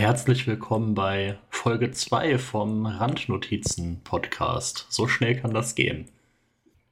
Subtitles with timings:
[0.00, 4.86] herzlich willkommen bei Folge 2 vom Randnotizen-Podcast.
[4.88, 6.08] So schnell kann das gehen.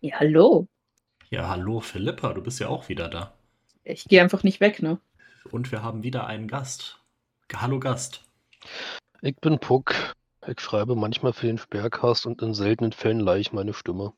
[0.03, 0.69] Ja, hallo.
[1.30, 3.32] Ja, hallo Philippa, du bist ja auch wieder da.
[3.82, 5.00] Ich gehe einfach nicht weg, ne?
[5.50, 7.01] Und wir haben wieder einen Gast.
[7.56, 8.24] Hallo Gast.
[9.22, 9.95] Ich bin Puck.
[10.47, 14.13] Ich schreibe manchmal für den Sperrcast und in seltenen Fällen leihe ich meine Stimme.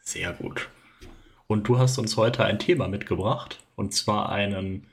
[0.00, 0.70] Sehr gut.
[1.46, 4.88] Und du hast uns heute ein Thema mitgebracht, und zwar einen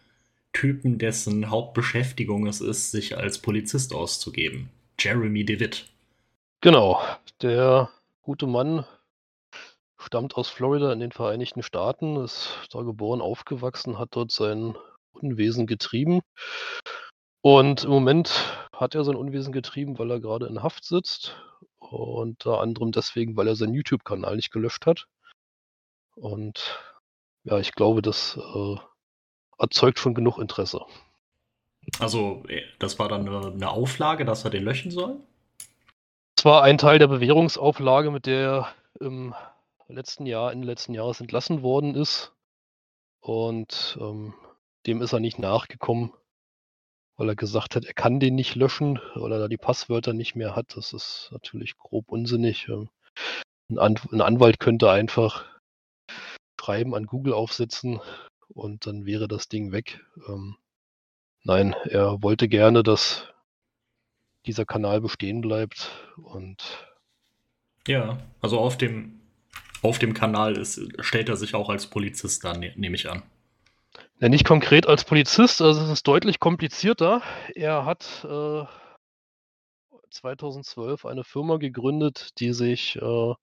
[0.53, 4.69] Typen, dessen Hauptbeschäftigung es ist, sich als Polizist auszugeben.
[4.99, 5.85] Jeremy DeWitt.
[6.61, 7.01] Genau,
[7.41, 7.89] der
[8.21, 8.85] gute Mann
[9.97, 14.75] stammt aus Florida in den Vereinigten Staaten, ist da geboren, aufgewachsen, hat dort sein
[15.13, 16.21] Unwesen getrieben.
[17.41, 21.35] Und im Moment hat er sein Unwesen getrieben, weil er gerade in Haft sitzt.
[21.79, 25.07] Unter anderem deswegen, weil er seinen YouTube-Kanal nicht gelöscht hat.
[26.15, 26.79] Und
[27.43, 28.75] ja, ich glaube, das äh,
[29.61, 30.81] erzeugt schon genug Interesse.
[31.99, 35.19] Also, äh, das war dann eine Auflage, dass er den löschen soll?
[36.35, 39.35] Das war ein Teil der Bewährungsauflage, mit der er im
[39.87, 42.33] letzten Jahr, Ende letzten Jahres entlassen worden ist.
[43.19, 44.33] Und ähm,
[44.87, 46.13] dem ist er nicht nachgekommen,
[47.17, 50.35] weil er gesagt hat, er kann den nicht löschen, weil er da die Passwörter nicht
[50.35, 50.75] mehr hat.
[50.75, 52.67] Das ist natürlich grob unsinnig.
[52.69, 52.89] Ähm,
[53.69, 55.45] ein, An ein Anwalt könnte einfach
[56.59, 57.99] Schreiben an Google aufsetzen
[58.53, 59.99] und dann wäre das Ding weg.
[60.27, 60.57] Ähm,
[61.43, 63.27] nein, er wollte gerne, dass
[64.45, 66.87] dieser Kanal bestehen bleibt und
[67.87, 69.19] ja, also auf dem
[69.81, 73.23] auf dem Kanal ist, stellt er sich auch als Polizist dar, ne, nehme ich an.
[74.19, 77.23] Ja, nicht konkret als Polizist, also es ist deutlich komplizierter.
[77.55, 78.63] Er hat äh,
[80.11, 83.33] 2012 eine Firma gegründet, die sich äh,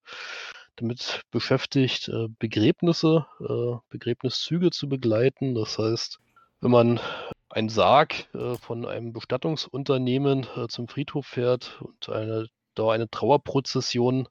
[0.81, 5.55] damit beschäftigt, äh, Begräbnisse, äh, Begräbniszüge zu begleiten.
[5.55, 6.19] Das heißt,
[6.61, 7.01] wenn man
[7.51, 14.29] einen Sarg äh, von einem Bestattungsunternehmen zum Friedhof fährt und eine, da eine Trauerprozession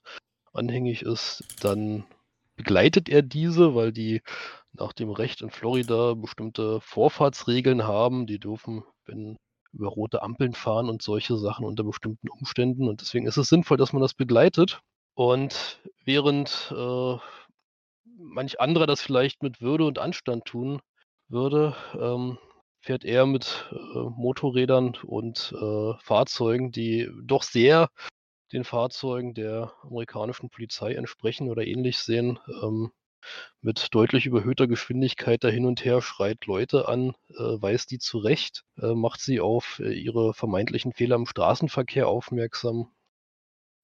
[0.53, 2.05] anhängig ist, dann
[2.55, 4.21] begleitet er diese, weil die
[4.73, 8.27] nach dem Recht in Florida bestimmte Vorfahrtsregeln haben.
[8.27, 9.37] Die dürfen, wenn
[9.73, 12.87] über rote Ampeln fahren und solche Sachen unter bestimmten Umständen.
[12.87, 14.81] Und deswegen ist es sinnvoll, dass man das begleitet.
[15.17, 17.17] Und während äh,
[18.19, 20.79] manch anderer das vielleicht mit Würde und Anstand tun
[21.27, 22.37] würde, ähm,
[22.81, 27.89] fährt er mit äh, Motorrädern und äh, Fahrzeugen, die doch sehr
[28.53, 32.91] den Fahrzeugen der amerikanischen Polizei entsprechen oder ähnlich sehen, ähm,
[33.59, 38.65] mit deutlich überhöhter Geschwindigkeit da hin und her, schreit Leute an, äh, weist die zurecht,
[38.79, 42.91] äh, macht sie auf äh, ihre vermeintlichen Fehler im Straßenverkehr aufmerksam,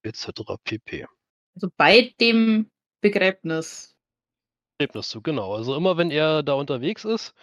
[0.04, 0.58] etc.
[0.64, 1.08] pp.
[1.56, 2.72] Also bei dem
[3.02, 3.96] Begräbnis.
[4.78, 5.54] Begräbniszug, genau.
[5.54, 7.34] Also immer wenn er da unterwegs ist,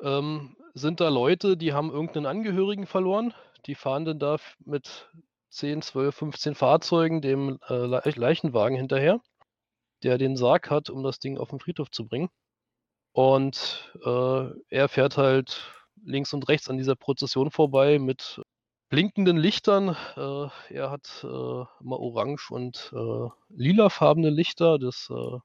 [0.00, 3.34] ähm, sind da Leute, die haben irgendeinen Angehörigen verloren.
[3.66, 5.08] Die fahren dann da mit
[5.50, 9.20] 10, 12, 15 Fahrzeugen dem äh, Leichenwagen hinterher,
[10.02, 12.28] der den Sarg hat, um das Ding auf den Friedhof zu bringen.
[13.12, 15.72] Und äh, er fährt halt
[16.04, 18.40] links und rechts an dieser Prozession vorbei mit
[18.88, 19.96] blinkenden Lichtern.
[20.16, 24.78] Äh, er hat äh, immer orange und äh, lilafarbene Lichter.
[24.78, 25.38] Das äh,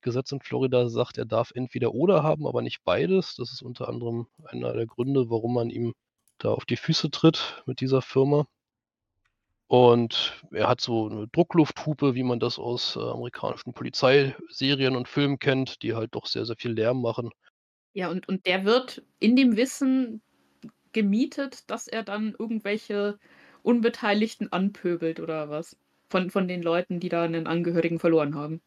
[0.00, 3.34] Gesetz in Florida sagt, er darf entweder oder haben, aber nicht beides.
[3.36, 5.94] Das ist unter anderem einer der Gründe, warum man ihm
[6.38, 8.46] da auf die Füße tritt mit dieser Firma.
[9.66, 15.38] Und er hat so eine Drucklufthupe, wie man das aus äh, amerikanischen Polizeiserien und Filmen
[15.38, 17.30] kennt, die halt doch sehr, sehr viel Lärm machen.
[17.94, 20.20] Ja, und, und der wird in dem Wissen
[20.94, 23.18] gemietet, dass er dann irgendwelche
[23.62, 25.76] Unbeteiligten anpöbelt oder was?
[26.08, 28.62] Von, von den Leuten, die da einen Angehörigen verloren haben.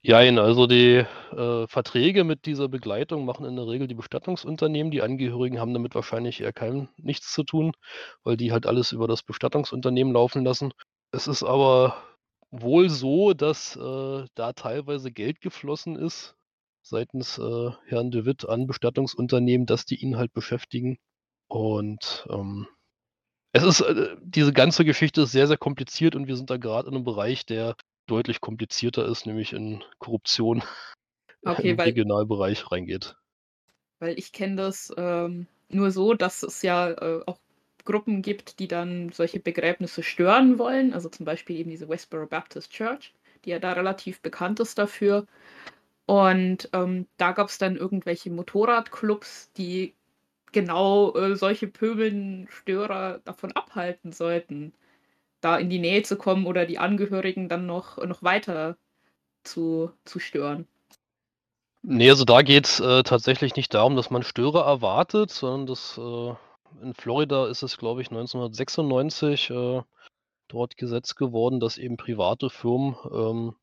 [0.00, 4.92] Jein, also die äh, Verträge mit dieser Begleitung machen in der Regel die Bestattungsunternehmen.
[4.92, 7.72] Die Angehörigen haben damit wahrscheinlich eher kein nichts zu tun,
[8.22, 10.72] weil die halt alles über das Bestattungsunternehmen laufen lassen.
[11.10, 11.96] Es ist aber
[12.50, 16.36] wohl so, dass äh, da teilweise Geld geflossen ist
[16.88, 20.98] seitens äh, Herrn de Witt an Bestattungsunternehmen, dass die ihn halt beschäftigen.
[21.48, 22.68] Und ähm,
[23.52, 26.88] es ist, äh, diese ganze Geschichte ist sehr, sehr kompliziert und wir sind da gerade
[26.88, 27.76] in einem Bereich, der
[28.06, 30.62] deutlich komplizierter ist, nämlich in Korruption
[31.44, 33.16] Okay, im weil, Regionalbereich reingeht.
[33.98, 37.38] weil ich kenne das ähm, nur so, dass es ja äh, auch
[37.84, 40.92] Gruppen gibt, die dann solche Begräbnisse stören wollen.
[40.92, 43.14] Also zum Beispiel eben diese Westboro Baptist Church,
[43.44, 45.26] die ja da relativ bekannt ist dafür.
[46.06, 49.94] Und ähm, da gab es dann irgendwelche Motorradclubs, die
[50.52, 54.72] genau äh, solche pöbelnden Störer davon abhalten sollten,
[55.40, 58.76] da in die Nähe zu kommen oder die Angehörigen dann noch, noch weiter
[59.44, 60.66] zu, zu stören.
[61.82, 65.96] Nee, also da geht es äh, tatsächlich nicht darum, dass man Störer erwartet, sondern das
[65.96, 66.34] äh,
[66.82, 69.82] in Florida ist es, glaube ich, 1996 äh,
[70.48, 73.54] dort Gesetz geworden, dass eben private Firmen ähm,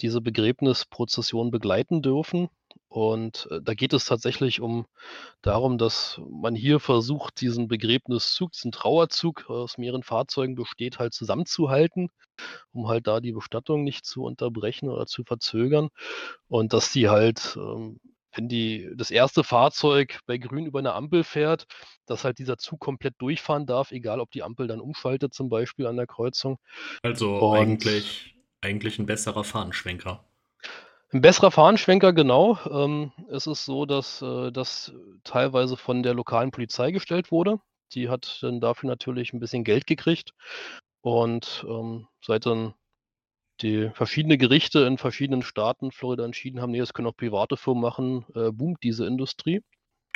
[0.00, 2.48] diese Begräbnisprozession begleiten dürfen.
[2.88, 4.86] Und äh, da geht es tatsächlich um
[5.42, 12.10] darum, dass man hier versucht, diesen Begräbniszug, diesen Trauerzug aus mehreren Fahrzeugen besteht, halt zusammenzuhalten,
[12.72, 15.88] um halt da die Bestattung nicht zu unterbrechen oder zu verzögern.
[16.48, 18.00] Und dass die halt, ähm,
[18.32, 21.66] wenn die das erste Fahrzeug bei Grün über eine Ampel fährt,
[22.06, 25.86] dass halt dieser Zug komplett durchfahren darf, egal ob die Ampel dann umschaltet, zum Beispiel
[25.86, 26.58] an der Kreuzung.
[27.02, 30.24] Also Und eigentlich, eigentlich ein besserer Fahnenschwenker.
[31.12, 32.58] Ein besserer Fahnenschwenker, genau.
[32.70, 34.92] Ähm, es ist so, dass äh, das
[35.24, 37.58] teilweise von der lokalen Polizei gestellt wurde.
[37.94, 40.32] Die hat dann dafür natürlich ein bisschen Geld gekriegt.
[41.00, 42.74] Und ähm, seit dann
[43.60, 47.82] die verschiedene Gerichte in verschiedenen Staaten Florida entschieden haben, nee, das können auch private Firmen
[47.82, 49.62] machen, äh, boomt diese Industrie.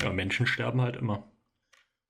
[0.01, 1.25] Ja, Menschen sterben halt immer.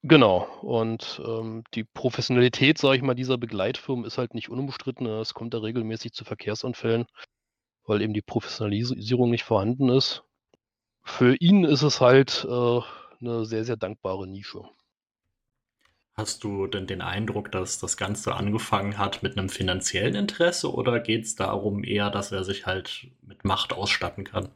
[0.03, 0.47] Genau.
[0.61, 5.07] Und ähm, die Professionalität, sage ich mal, dieser Begleitfirmen ist halt nicht unumstritten.
[5.07, 7.07] Es kommt da regelmäßig zu Verkehrsunfällen,
[7.87, 10.23] weil eben die Professionalisierung nicht vorhanden ist.
[11.03, 12.81] Für ihn ist es halt äh,
[13.21, 14.65] eine sehr, sehr dankbare Nische.
[16.15, 21.01] Hast du denn den Eindruck, dass das Ganze angefangen hat mit einem finanziellen Interesse oder
[21.01, 24.49] geht es darum eher, dass er sich halt mit Macht ausstatten kann?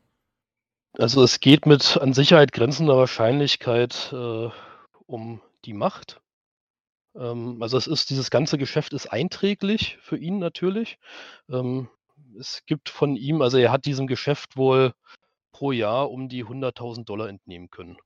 [0.93, 4.49] Also es geht mit an Sicherheit grenzender Wahrscheinlichkeit äh,
[5.07, 6.21] um die Macht.
[7.17, 10.99] Ähm, also es ist, dieses ganze Geschäft ist einträglich für ihn natürlich.
[11.51, 11.89] Ähm,
[12.39, 14.93] es gibt von ihm, also er hat diesem Geschäft wohl
[15.53, 17.99] pro Jahr um die 100.000 Dollar entnehmen können.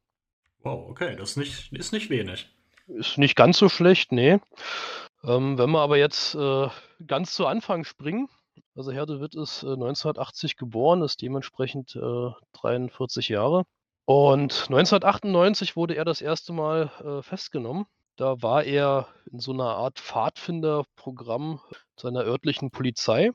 [0.61, 2.49] Wow, okay, das ist nicht, ist nicht wenig.
[2.87, 4.39] Ist nicht ganz so schlecht, nee.
[5.25, 6.69] Ähm, wenn wir aber jetzt äh,
[7.07, 8.29] ganz zu Anfang springen,
[8.75, 13.65] also Herr de Witt ist äh, 1980 geboren, ist dementsprechend äh, 43 Jahre.
[14.05, 17.87] Und 1998 wurde er das erste Mal äh, festgenommen.
[18.17, 21.61] Da war er in so einer Art Pfadfinderprogramm
[21.97, 23.31] seiner örtlichen Polizei.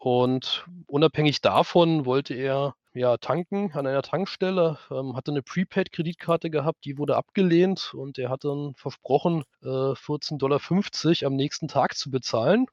[0.00, 6.86] Und unabhängig davon wollte er ja tanken an einer Tankstelle, ähm, hatte eine Prepaid-Kreditkarte gehabt,
[6.86, 12.10] die wurde abgelehnt und er hat dann versprochen, äh, 14,50 Dollar am nächsten Tag zu
[12.10, 12.66] bezahlen.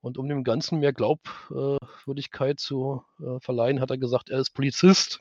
[0.00, 5.20] Und um dem Ganzen mehr Glaubwürdigkeit zu äh, verleihen, hat er gesagt, er ist Polizist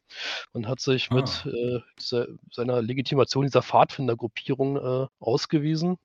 [0.54, 1.16] und hat sich Ah.
[1.16, 5.98] mit äh, dieser, seiner Legitimation dieser Pfadfindergruppierung äh, ausgewiesen.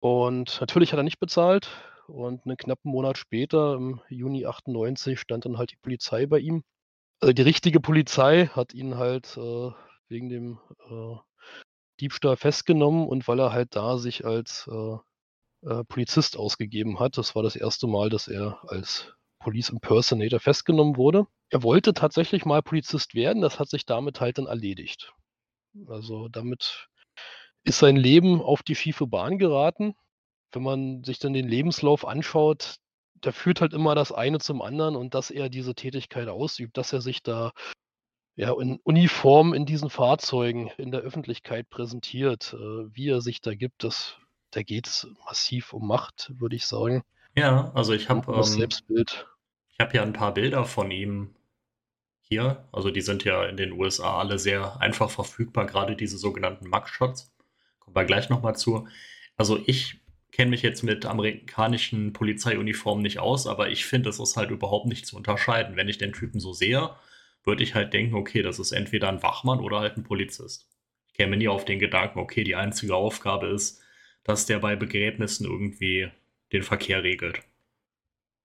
[0.00, 1.68] Und natürlich hat er nicht bezahlt.
[2.08, 6.64] Und einen knappen Monat später, im Juni 98, stand dann halt die Polizei bei ihm.
[7.20, 9.70] Also die richtige Polizei hat ihn halt äh,
[10.08, 10.58] wegen dem
[10.88, 11.16] äh,
[12.00, 14.96] Diebstahl festgenommen und weil er halt da sich als äh,
[15.68, 17.18] äh, Polizist ausgegeben hat.
[17.18, 21.26] Das war das erste Mal, dass er als Police Impersonator festgenommen wurde.
[21.50, 25.12] Er wollte tatsächlich mal Polizist werden, das hat sich damit halt dann erledigt.
[25.86, 26.88] Also damit
[27.64, 29.94] ist sein Leben auf die schiefe Bahn geraten.
[30.52, 32.76] Wenn man sich dann den Lebenslauf anschaut,
[33.20, 36.92] da führt halt immer das eine zum anderen und dass er diese Tätigkeit ausübt, dass
[36.92, 37.52] er sich da
[38.36, 43.54] ja in Uniform in diesen Fahrzeugen in der Öffentlichkeit präsentiert, äh, wie er sich da
[43.54, 44.16] gibt, das,
[44.52, 47.02] da geht es massiv um Macht, würde ich sagen.
[47.34, 49.26] Ja, also ich habe um ähm, Selbstbild.
[49.68, 51.34] ich hab ja ein paar Bilder von ihm
[52.20, 52.68] hier.
[52.72, 57.32] Also die sind ja in den USA alle sehr einfach verfügbar, gerade diese sogenannten Mugshots.
[57.80, 58.86] Kommen wir gleich nochmal zu.
[59.36, 59.97] Also ich
[60.32, 64.86] kenne mich jetzt mit amerikanischen Polizeiuniformen nicht aus, aber ich finde, es ist halt überhaupt
[64.86, 65.76] nicht zu unterscheiden.
[65.76, 66.90] Wenn ich den Typen so sehe,
[67.44, 70.68] würde ich halt denken, okay, das ist entweder ein Wachmann oder halt ein Polizist.
[71.08, 73.82] Ich käme nie auf den Gedanken, okay, die einzige Aufgabe ist,
[74.24, 76.10] dass der bei Begräbnissen irgendwie
[76.52, 77.40] den Verkehr regelt.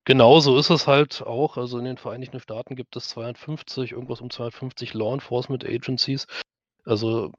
[0.05, 1.57] Genau so ist es halt auch.
[1.57, 6.27] Also in den Vereinigten Staaten gibt es 250, irgendwas um 250 Law Enforcement Agencies.
[6.85, 7.31] Also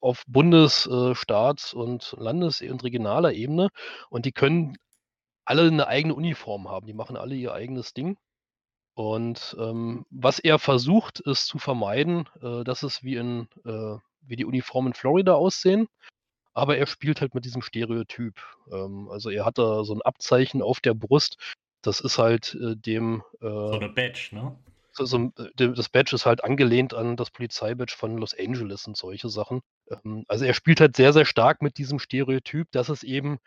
[0.00, 3.68] auf Bundes-, äh, Staats- und Landes- und regionaler Ebene.
[4.08, 4.76] Und die können
[5.44, 6.86] alle eine eigene Uniform haben.
[6.86, 8.16] Die machen alle ihr eigenes Ding.
[8.94, 14.36] Und ähm, was er versucht, ist zu vermeiden, äh, dass es wie in äh, wie
[14.36, 15.88] die Uniformen in Florida aussehen.
[16.52, 18.34] Aber er spielt halt mit diesem Stereotyp.
[18.70, 21.36] Ähm, also er hat da so ein Abzeichen auf der Brust.
[21.82, 24.56] Das ist halt äh, dem So äh, eine Badge, ne?
[24.92, 28.86] so, so, ein- dem- das Badge ist halt angelehnt an das Polizeibadge von Los Angeles
[28.86, 29.62] und solche Sachen.
[29.90, 33.38] Ähm, also er spielt halt sehr, sehr stark mit diesem Stereotyp, dass es eben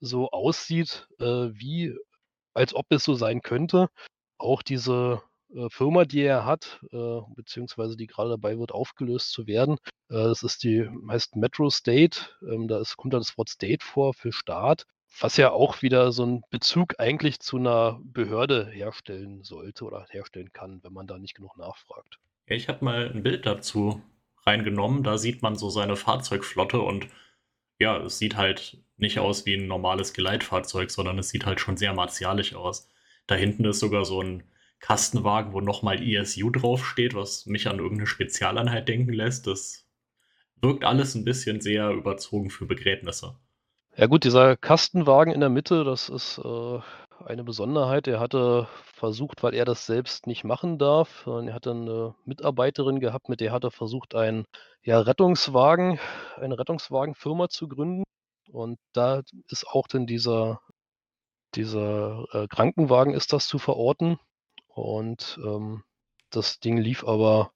[0.00, 1.94] so aussieht, äh, wie
[2.54, 3.88] als ob es so sein könnte.
[4.38, 5.22] Auch diese
[5.54, 9.76] äh, Firma, die er hat, äh, beziehungsweise die gerade dabei wird, aufgelöst zu werden,
[10.08, 12.20] äh, das ist die, heißt Metro State.
[12.42, 14.86] Ähm, da ist, kommt da das Wort State vor für Staat,
[15.20, 20.52] was ja auch wieder so einen Bezug eigentlich zu einer Behörde herstellen sollte oder herstellen
[20.52, 22.18] kann, wenn man da nicht genug nachfragt.
[22.46, 24.02] Ich habe mal ein Bild dazu
[24.46, 25.02] reingenommen.
[25.02, 27.08] Da sieht man so seine Fahrzeugflotte und
[27.78, 31.76] ja, es sieht halt nicht aus wie ein normales Geleitfahrzeug, sondern es sieht halt schon
[31.76, 32.88] sehr martialisch aus.
[33.26, 34.44] Da hinten ist sogar so ein
[34.78, 39.46] Kastenwagen, wo nochmal ESU draufsteht, was mich an irgendeine Spezialeinheit denken lässt.
[39.46, 39.86] Das
[40.60, 43.36] wirkt alles ein bisschen sehr überzogen für Begräbnisse.
[43.96, 46.78] Ja gut, dieser Kastenwagen in der Mitte, das ist äh,
[47.26, 48.06] eine Besonderheit.
[48.06, 53.28] Er hatte versucht, weil er das selbst nicht machen darf, er hatte eine Mitarbeiterin gehabt,
[53.28, 54.46] mit der hat er versucht, einen
[54.82, 55.98] ja, Rettungswagen,
[56.36, 58.04] eine Rettungswagenfirma zu gründen.
[58.50, 60.60] Und da ist auch dann dieser,
[61.54, 64.18] dieser äh, Krankenwagen ist das zu verorten.
[64.68, 65.82] Und ähm,
[66.30, 67.50] das Ding lief aber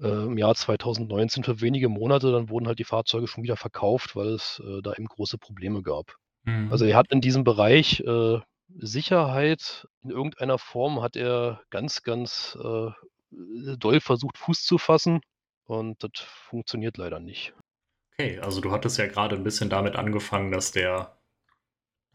[0.00, 2.30] äh, im Jahr 2019 für wenige Monate.
[2.30, 5.82] Dann wurden halt die Fahrzeuge schon wieder verkauft, weil es äh, da eben große Probleme
[5.82, 6.14] gab.
[6.44, 6.70] Mhm.
[6.70, 8.38] Also er hat in diesem Bereich äh,
[8.68, 12.90] Sicherheit in irgendeiner Form hat er ganz, ganz äh,
[13.76, 15.20] doll versucht, Fuß zu fassen.
[15.64, 17.52] Und das funktioniert leider nicht.
[18.12, 21.16] Okay, also du hattest ja gerade ein bisschen damit angefangen, dass der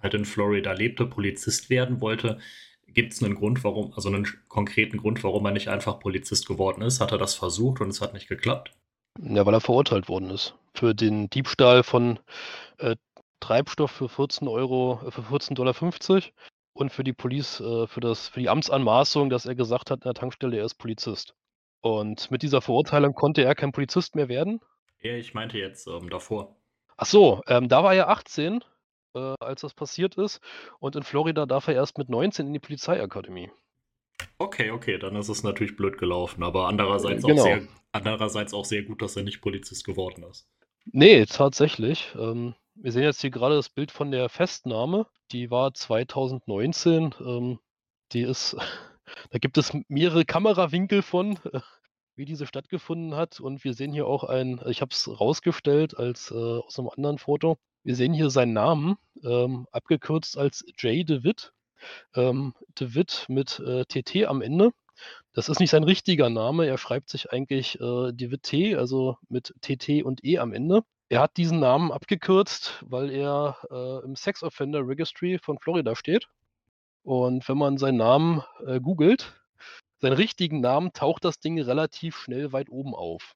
[0.02, 2.40] halt in Florida lebte, Polizist werden wollte.
[2.88, 6.82] Gibt es einen Grund, warum, also einen konkreten Grund, warum er nicht einfach Polizist geworden
[6.82, 7.00] ist?
[7.00, 8.72] Hat er das versucht und es hat nicht geklappt?
[9.20, 10.56] Ja, weil er verurteilt worden ist.
[10.74, 12.20] Für den Diebstahl von
[12.80, 12.96] äh,
[13.42, 16.24] Treibstoff für 14 Euro, äh, für 14,50 Dollar
[16.74, 20.04] und für die Police, äh, für das, für die Amtsanmaßung, dass er gesagt hat in
[20.10, 21.36] der Tankstelle, er ist Polizist.
[21.82, 24.62] Und mit dieser Verurteilung konnte er kein Polizist mehr werden.
[25.02, 26.56] Ja, ich meinte jetzt ähm, davor.
[26.96, 28.64] Ach so, ähm, da war er 18,
[29.16, 30.40] äh, als das passiert ist.
[30.80, 33.50] Und in Florida darf er erst mit 19 in die Polizeiakademie.
[34.38, 37.42] Okay, okay, dann ist es natürlich blöd gelaufen, aber andererseits, Genau.
[37.42, 40.48] auch, sehr, andererseits auch sehr gut, dass er nicht Polizist geworden ist.
[40.86, 42.14] Nee, tatsächlich.
[42.16, 45.06] Ähm, wir sehen jetzt hier gerade das Bild von der Festnahme.
[45.32, 47.14] Die war 2019.
[47.20, 47.60] Ähm,
[48.12, 48.56] die ist,
[49.30, 51.60] da gibt es mehrere Kamerawinkel von, äh,
[52.16, 53.40] wie diese stattgefunden hat.
[53.40, 57.20] Und wir sehen hier auch ein, ich habe es rausgestellt als äh, aus einem anderen
[57.20, 57.58] Foto.
[57.84, 61.08] Wir sehen hier seinen Namen, ähm, abgekürzt als J.
[61.08, 61.54] DeWitt.
[62.16, 64.72] Ähm, DeWitt mit äh, TT am Ende.
[65.34, 66.66] Das ist nicht sein richtiger Name.
[66.66, 70.84] Er schreibt sich eigentlich äh, DeWitt T, also mit TT und E am Ende.
[71.12, 76.30] Er hat diesen Namen abgekürzt, weil er äh, im Sex Offender Registry von Florida steht.
[77.04, 79.38] Und wenn man seinen Namen äh, googelt,
[80.00, 83.34] seinen richtigen Namen, taucht das Ding relativ schnell weit oben auf.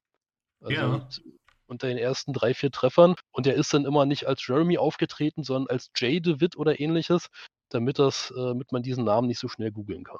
[0.62, 1.08] Also Ja.
[1.66, 3.14] unter den ersten drei, vier Treffern.
[3.30, 6.24] Und er ist dann immer nicht als Jeremy aufgetreten, sondern als J.
[6.24, 7.28] DeWitt oder ähnliches,
[7.68, 10.16] damit, das, äh, damit man diesen Namen nicht so schnell googeln kann.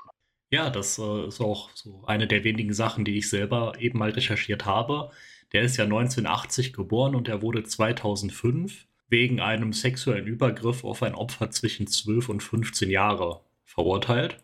[0.50, 4.11] Ja, das äh, ist auch so eine der wenigen Sachen, die ich selber eben mal
[4.11, 5.11] recherchiert habe.
[5.53, 11.15] Der ist ja 1980 geboren und er wurde 2005 wegen einem sexuellen Übergriff auf ein
[11.15, 14.43] Opfer zwischen 12 und 15 Jahre verurteilt.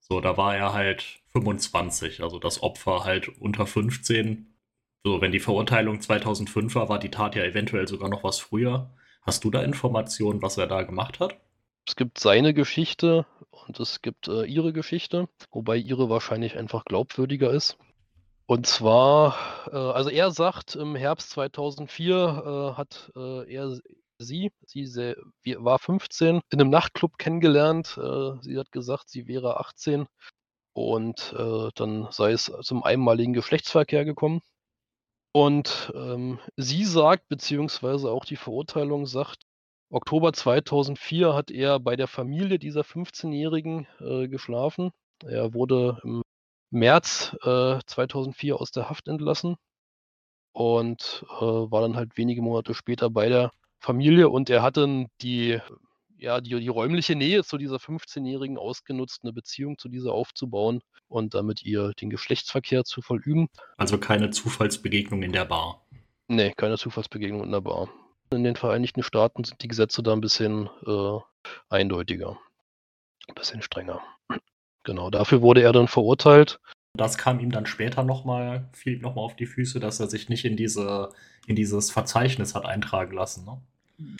[0.00, 4.54] So, da war er halt 25, also das Opfer halt unter 15.
[5.04, 8.90] So, wenn die Verurteilung 2005 war, war die Tat ja eventuell sogar noch was früher.
[9.22, 11.40] Hast du da Informationen, was er da gemacht hat?
[11.86, 17.50] Es gibt seine Geschichte und es gibt äh, ihre Geschichte, wobei ihre wahrscheinlich einfach glaubwürdiger
[17.50, 17.76] ist.
[18.46, 19.36] Und zwar,
[19.72, 23.78] äh, also er sagt, im Herbst 2004 äh, hat äh, er
[24.18, 27.98] sie, sie wie- war 15, in einem Nachtclub kennengelernt.
[27.98, 30.06] Äh, sie hat gesagt, sie wäre 18
[30.72, 34.40] und äh, dann sei es zum einmaligen Geschlechtsverkehr gekommen.
[35.32, 39.42] Und ähm, sie sagt, beziehungsweise auch die Verurteilung sagt,
[39.90, 44.90] Oktober 2004 hat er bei der Familie dieser 15-Jährigen äh, geschlafen.
[45.24, 46.22] Er wurde im
[46.70, 49.56] März äh, 2004 aus der Haft entlassen
[50.52, 53.50] und äh, war dann halt wenige Monate später bei der
[53.80, 55.60] Familie und er hat dann die,
[56.16, 61.34] ja, die, die räumliche Nähe zu dieser 15-Jährigen ausgenutzt, eine Beziehung zu dieser aufzubauen und
[61.34, 63.48] damit ihr den Geschlechtsverkehr zu vollüben.
[63.76, 65.86] Also keine Zufallsbegegnung in der Bar.
[66.28, 67.88] Nee, keine Zufallsbegegnung in der Bar.
[68.34, 71.18] In den Vereinigten Staaten sind die Gesetze da ein bisschen äh,
[71.68, 72.38] eindeutiger.
[73.28, 74.00] Ein bisschen strenger.
[74.84, 76.60] Genau, dafür wurde er dann verurteilt.
[76.96, 80.28] Das kam ihm dann später nochmal, fiel ihm nochmal auf die Füße, dass er sich
[80.28, 81.10] nicht in, diese,
[81.46, 83.44] in dieses Verzeichnis hat eintragen lassen.
[83.44, 83.60] Ne?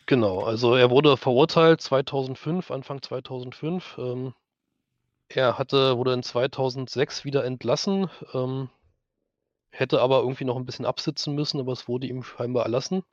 [0.07, 3.97] Genau, also er wurde verurteilt 2005, Anfang 2005.
[3.99, 4.35] Ähm,
[5.29, 8.71] er hatte, wurde in 2006 wieder entlassen, ähm,
[9.71, 13.05] hätte aber irgendwie noch ein bisschen absitzen müssen, aber es wurde ihm scheinbar erlassen.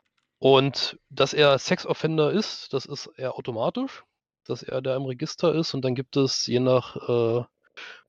[0.41, 4.03] Und dass er Sexoffender ist, das ist er automatisch,
[4.45, 7.45] dass er da im Register ist und dann gibt es je nach äh,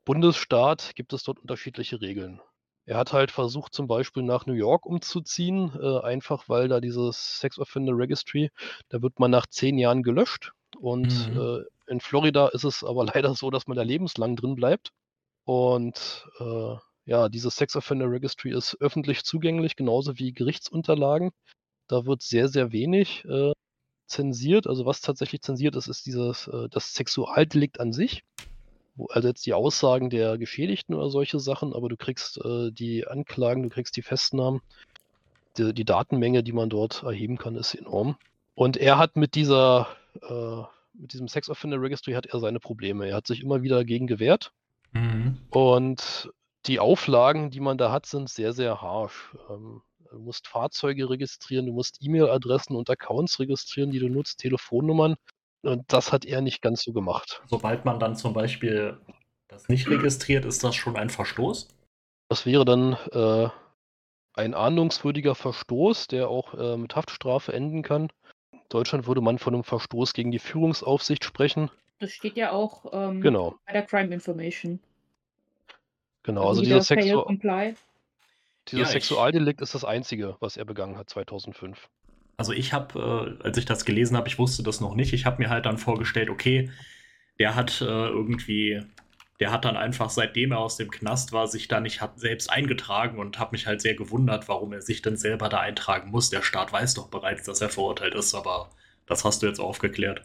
[0.05, 2.41] Bundesstaat gibt es dort unterschiedliche Regeln.
[2.87, 7.39] Er hat halt versucht, zum Beispiel nach New York umzuziehen, äh, einfach weil da dieses
[7.39, 8.51] Sex Offender Registry,
[8.89, 10.53] da wird man nach zehn Jahren gelöscht.
[10.81, 11.37] Und Mhm.
[11.37, 14.91] äh, in Florida ist es aber leider so, dass man da lebenslang drin bleibt.
[15.45, 21.33] Und äh, ja, dieses Sex Offender Registry ist öffentlich zugänglich, genauso wie Gerichtsunterlagen.
[21.93, 23.53] Da wird sehr, sehr wenig äh,
[24.07, 24.67] zensiert.
[24.67, 28.25] Also was tatsächlich zensiert ist, ist dieses äh, das Sexualdelikt an sich.
[28.95, 33.07] Wo, also jetzt die Aussagen der Geschädigten oder solche Sachen, aber du kriegst äh, die
[33.07, 34.63] Anklagen, du kriegst die Festnahmen.
[35.59, 38.17] Die, die, Datenmenge, die man dort erheben kann, ist enorm.
[38.55, 39.87] Und er hat mit dieser,
[40.23, 40.63] äh,
[40.95, 43.07] mit diesem Sex Offender Registry hat er seine Probleme.
[43.07, 44.51] Er hat sich immer wieder dagegen gewehrt.
[44.93, 45.43] Mhm.
[45.51, 46.33] Und
[46.65, 49.37] die Auflagen, die man da hat, sind sehr, sehr harsch.
[49.51, 55.17] Ähm, du musst Fahrzeuge registrieren, du musst E-Mail-Adressen und Accounts registrieren, die du nutzt, Telefonnummern.
[55.63, 57.43] Und das hat er nicht ganz so gemacht.
[57.47, 58.99] Sobald man dann zum Beispiel
[59.49, 61.69] das nicht registriert, ist das schon ein Verstoß?
[62.29, 63.49] Das wäre dann äh,
[64.35, 68.09] ein ahndungswürdiger Verstoß, der auch äh, mit Haftstrafe enden kann.
[68.53, 71.71] In Deutschland würde man von einem Verstoß gegen die Führungsaufsicht sprechen.
[71.99, 73.57] Das steht ja auch ähm, genau.
[73.67, 74.81] bei der Crime Information.
[76.25, 77.21] Genau, also, also dieser, Sexu
[78.69, 81.89] dieser ja, Sexualdelikt ist das einzige, was er begangen hat 2005.
[82.37, 85.13] Also ich habe, äh, als ich das gelesen habe, ich wusste das noch nicht.
[85.13, 86.71] Ich habe mir halt dann vorgestellt, okay,
[87.39, 88.83] der hat äh, irgendwie,
[89.41, 92.51] der hat dann einfach, seitdem er aus dem Knast war, sich da nicht hat selbst
[92.51, 96.31] eingetragen und habe mich halt sehr gewundert, warum er sich denn selber da eintragen muss.
[96.31, 98.71] Der Staat weiß doch bereits, dass er verurteilt ist, aber
[99.07, 100.23] das hast du jetzt aufgeklärt.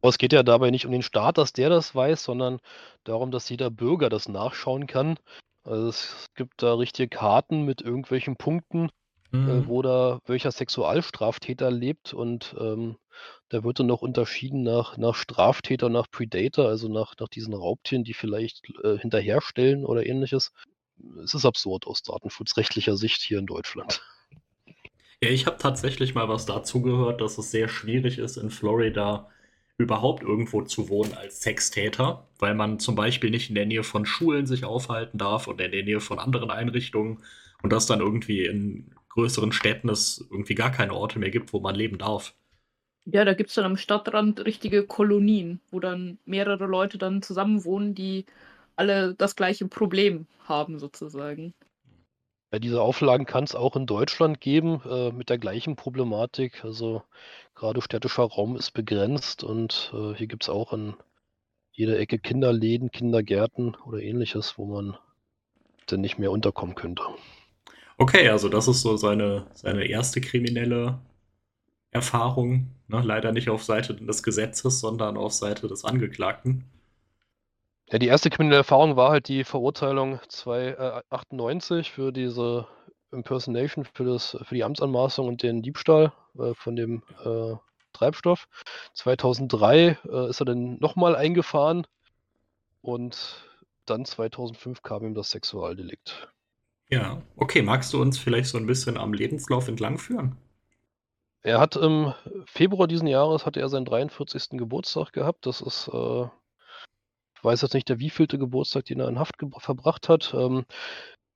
[0.00, 2.60] Aber es geht ja dabei nicht um den Staat, dass der das weiß, sondern
[3.04, 5.18] darum, dass jeder Bürger das nachschauen kann.
[5.68, 8.88] Also es gibt da richtige Karten mit irgendwelchen Punkten,
[9.32, 9.48] äh, mhm.
[9.50, 12.96] äh, wo da welcher Sexualstraftäter lebt und ähm,
[13.50, 18.04] da wird dann noch unterschieden nach, nach Straftäter, nach Predator, also nach, nach diesen Raubtieren,
[18.04, 20.52] die vielleicht äh, hinterherstellen oder ähnliches.
[21.22, 24.00] Es ist absurd aus datenschutzrechtlicher Sicht hier in Deutschland.
[25.22, 29.28] Ja, ich habe tatsächlich mal was dazu gehört, dass es sehr schwierig ist, in Florida
[29.78, 34.04] überhaupt irgendwo zu wohnen als Sextäter, weil man zum Beispiel nicht in der Nähe von
[34.04, 37.22] Schulen sich aufhalten darf oder in der Nähe von anderen Einrichtungen
[37.62, 41.60] und dass dann irgendwie in größeren Städten es irgendwie gar keine Orte mehr gibt, wo
[41.60, 42.34] man leben darf.
[43.06, 47.64] Ja, da gibt es dann am Stadtrand richtige Kolonien, wo dann mehrere Leute dann zusammen
[47.64, 48.26] wohnen, die
[48.76, 51.54] alle das gleiche Problem haben, sozusagen.
[52.50, 56.64] Ja, diese Auflagen kann es auch in Deutschland geben, äh, mit der gleichen Problematik.
[56.64, 57.02] Also
[57.54, 60.94] gerade städtischer Raum ist begrenzt und äh, hier gibt es auch in
[61.72, 64.96] jeder Ecke Kinderläden, Kindergärten oder ähnliches, wo man
[65.86, 67.02] dann nicht mehr unterkommen könnte.
[67.98, 70.98] Okay, also das ist so seine, seine erste kriminelle
[71.90, 72.68] Erfahrung.
[72.86, 73.02] Ne?
[73.02, 76.64] Leider nicht auf Seite des Gesetzes, sondern auf Seite des Angeklagten.
[77.90, 82.66] Ja, die erste kriminelle Erfahrung war halt die Verurteilung 298 äh, für diese
[83.12, 87.54] Impersonation, für, das, für die Amtsanmaßung und den Diebstahl äh, von dem äh,
[87.94, 88.46] Treibstoff.
[88.94, 91.86] 2003 äh, ist er dann nochmal eingefahren
[92.82, 93.44] und
[93.86, 96.28] dann 2005 kam ihm das Sexualdelikt.
[96.90, 97.62] Ja, okay.
[97.62, 100.36] Magst du uns vielleicht so ein bisschen am Lebenslauf entlang führen?
[101.42, 102.12] Er hat im
[102.46, 104.58] Februar diesen Jahres hatte er seinen 43.
[104.58, 105.46] Geburtstag gehabt.
[105.46, 106.26] Das ist äh,
[107.38, 110.34] ich weiß jetzt nicht, der wievielte Geburtstag, den er in Haft verbracht hat.
[110.34, 110.64] Ähm,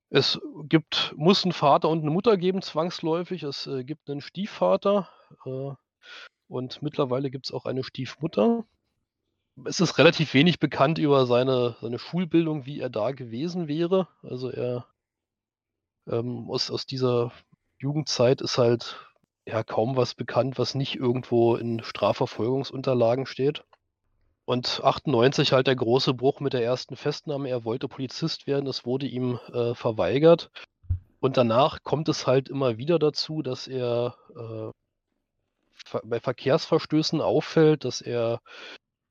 [0.09, 3.43] es gibt, muss einen Vater und eine Mutter geben, zwangsläufig.
[3.43, 5.09] Es äh, gibt einen Stiefvater
[5.45, 5.71] äh,
[6.49, 8.65] und mittlerweile gibt es auch eine Stiefmutter.
[9.63, 14.09] Es ist relativ wenig bekannt über seine, seine Schulbildung, wie er da gewesen wäre.
[14.23, 14.87] Also er
[16.09, 17.31] ähm, aus, aus dieser
[17.77, 19.07] Jugendzeit ist halt
[19.45, 23.63] ja kaum was bekannt, was nicht irgendwo in Strafverfolgungsunterlagen steht.
[24.45, 27.49] Und 98 halt der große Bruch mit der ersten Festnahme.
[27.49, 30.51] Er wollte Polizist werden, es wurde ihm äh, verweigert.
[31.19, 34.71] Und danach kommt es halt immer wieder dazu, dass er äh,
[36.03, 38.41] bei Verkehrsverstößen auffällt, dass er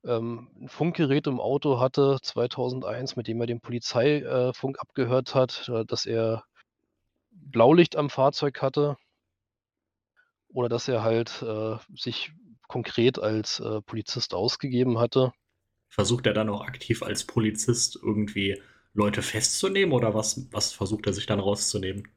[0.05, 5.69] ähm, ein Funkgerät im Auto hatte 2001, mit dem er den Polizeifunk äh, abgehört hat,
[5.69, 6.43] äh, dass er
[7.31, 8.97] Blaulicht am Fahrzeug hatte
[10.49, 12.31] oder dass er halt äh, sich
[12.73, 15.31] konkret als äh, Polizist ausgegeben hatte.
[15.89, 18.59] Versucht er dann auch aktiv als Polizist irgendwie
[18.95, 22.07] Leute festzunehmen oder was, was versucht er sich dann rauszunehmen?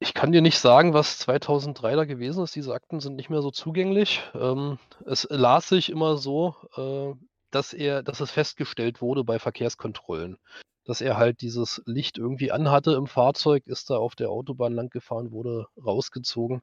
[0.00, 2.56] Ich kann dir nicht sagen, was 2003 da gewesen ist.
[2.56, 4.22] Diese Akten sind nicht mehr so zugänglich.
[4.34, 7.14] Ähm, es las sich immer so, äh,
[7.50, 10.38] dass er, dass es festgestellt wurde bei Verkehrskontrollen,
[10.86, 14.88] dass er halt dieses Licht irgendwie anhatte im Fahrzeug, ist da auf der Autobahn lang
[14.88, 16.62] gefahren, wurde rausgezogen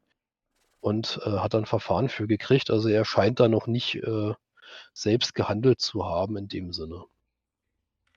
[0.82, 2.70] und äh, hat dann Verfahren für gekriegt.
[2.72, 4.34] Also er scheint da noch nicht äh,
[4.94, 7.04] selbst gehandelt zu haben in dem Sinne.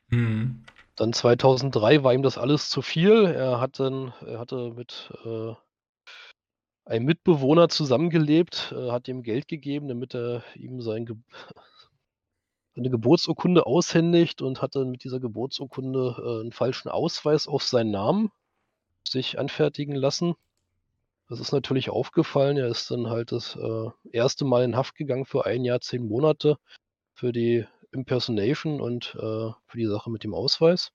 [0.09, 0.65] Mhm.
[0.97, 3.25] Dann 2003 war ihm das alles zu viel.
[3.25, 5.55] Er, hat dann, er hatte mit äh,
[6.85, 11.17] einem Mitbewohner zusammengelebt, äh, hat ihm Geld gegeben, damit er ihm sein Ge
[12.75, 17.91] eine Geburtsurkunde aushändigt und hat dann mit dieser Geburtsurkunde äh, einen falschen Ausweis auf seinen
[17.91, 18.31] Namen
[19.07, 20.37] sich anfertigen lassen
[21.33, 22.59] Das ist natürlich aufgefallen.
[22.59, 26.07] Er ist dann halt das äh, erste Mal in Haft gegangen für ein Jahr, zehn
[26.07, 26.59] Monate
[27.15, 30.91] für die Impersonation und äh, für die Sache mit dem Ausweis.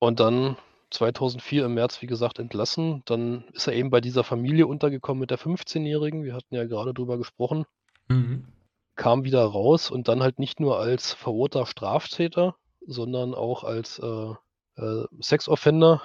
[0.00, 0.56] Und dann
[0.90, 3.02] 2004 im März, wie gesagt, entlassen.
[3.04, 6.24] Dann ist er eben bei dieser Familie untergekommen mit der 15-Jährigen.
[6.24, 7.64] Wir hatten ja gerade drüber gesprochen.
[8.08, 8.48] Mhm.
[8.96, 14.32] Kam wieder raus und dann halt nicht nur als verurter Straftäter, sondern auch als äh,
[14.74, 16.02] äh, Sexoffender.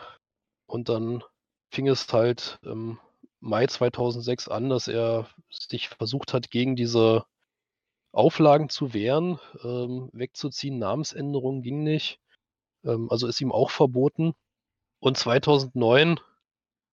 [0.67, 1.23] Und dann
[1.71, 2.99] fing es halt im
[3.39, 7.25] Mai 2006 an, dass er sich versucht hat, gegen diese
[8.11, 10.79] Auflagen zu wehren, ähm, wegzuziehen.
[10.79, 12.19] Namensänderung ging nicht.
[12.83, 14.33] Ähm, also ist ihm auch verboten.
[14.99, 16.19] Und 2009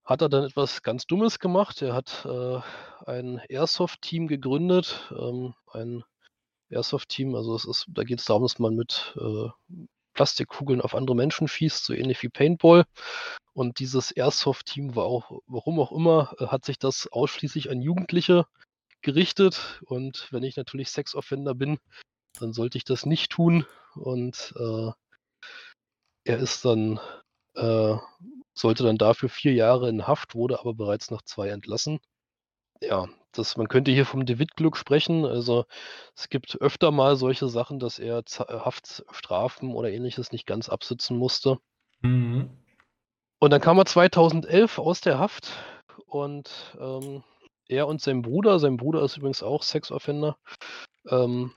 [0.04, 1.80] hat er dann etwas ganz Dummes gemacht.
[1.82, 2.60] Er hat äh,
[3.06, 5.10] ein Airsoft-Team gegründet.
[5.18, 6.04] Ähm, ein
[6.68, 9.48] Airsoft-Team, also es ist, da geht es darum, dass man mit äh,
[10.14, 12.84] Plastikkugeln auf andere Menschen schießt, so ähnlich wie Paintball.
[13.54, 18.46] Und dieses Airsoft-Team war auch, warum auch immer, äh, hat sich das ausschließlich an Jugendliche
[19.00, 19.80] gerichtet.
[19.86, 21.78] Und wenn ich natürlich Sexoffender bin,
[22.40, 23.64] dann sollte ich das nicht tun.
[23.94, 24.90] Und äh,
[26.24, 26.98] er ist dann,
[27.54, 27.96] äh,
[28.54, 32.00] sollte dann dafür vier Jahre in Haft, wurde aber bereits nach zwei entlassen.
[32.80, 35.24] Ja, das, man könnte hier vom David-Glück sprechen.
[35.24, 35.64] Also
[36.16, 41.58] es gibt öfter mal solche Sachen, dass er Haftstrafen oder ähnliches nicht ganz absitzen musste.
[42.00, 42.50] Mhm.
[43.44, 45.52] Und dann kam er 2011 aus der Haft
[46.06, 47.22] und ähm,
[47.68, 50.38] er und sein Bruder, sein Bruder ist übrigens auch Sexoffender,
[51.10, 51.52] ähm,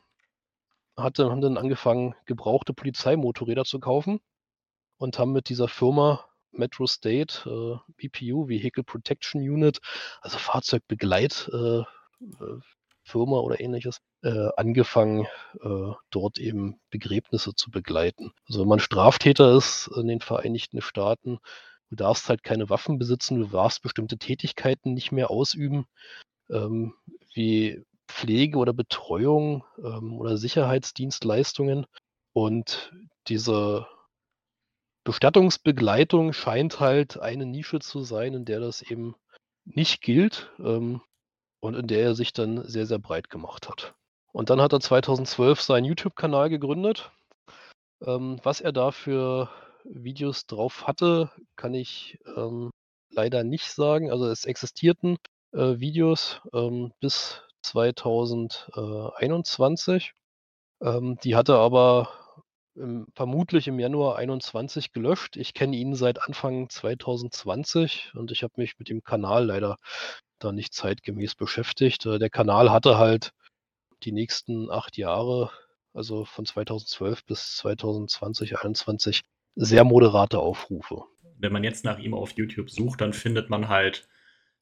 [0.98, 4.20] hatte, haben dann angefangen, gebrauchte Polizeimotorräder zu kaufen
[4.98, 9.80] und haben mit dieser Firma Metro State, äh, BPU, Vehicle Protection Unit,
[10.20, 12.60] also Fahrzeugbegleit äh, äh,
[13.16, 15.26] oder ähnliches, äh, angefangen,
[15.62, 18.34] äh, dort eben Begräbnisse zu begleiten.
[18.46, 21.40] Also wenn man Straftäter ist in den Vereinigten Staaten,
[21.90, 25.86] du darfst halt keine Waffen besitzen, du darfst bestimmte Tätigkeiten nicht mehr ausüben,
[26.50, 26.94] ähm,
[27.34, 31.86] wie Pflege oder Betreuung ähm, oder Sicherheitsdienstleistungen.
[32.34, 32.94] Und
[33.28, 33.88] diese
[35.04, 39.16] Bestattungsbegleitung scheint halt eine Nische zu sein, in der das eben
[39.66, 41.02] nicht gilt ähm,
[41.60, 43.96] und in der er sich dann sehr, sehr breit gemacht hat.
[44.32, 47.12] Und dann hat er 2012 seinen YouTube-Kanal gegründet.
[48.06, 49.50] Ähm, was er da für
[49.90, 52.70] Videos drauf hatte, kann ich ähm,
[53.10, 54.12] leider nicht sagen.
[54.12, 55.18] Also es existierten
[55.54, 60.14] äh, Videos ähm, bis 2021.
[60.82, 62.10] Ähm, die hat er aber
[62.76, 65.38] im, vermutlich im Januar 21 gelöscht.
[65.38, 69.78] Ich kenne ihn seit Anfang 2020 und ich habe mich mit dem Kanal leider
[70.40, 72.06] da nicht zeitgemäß beschäftigt.
[72.06, 73.32] Äh, der Kanal hatte halt
[74.04, 75.52] die nächsten acht Jahre,
[75.94, 79.24] also von 2012 bis 2020, 2021,
[79.58, 81.04] sehr moderate Aufrufe.
[81.40, 84.08] Wenn man jetzt nach ihm auf YouTube sucht, dann findet man halt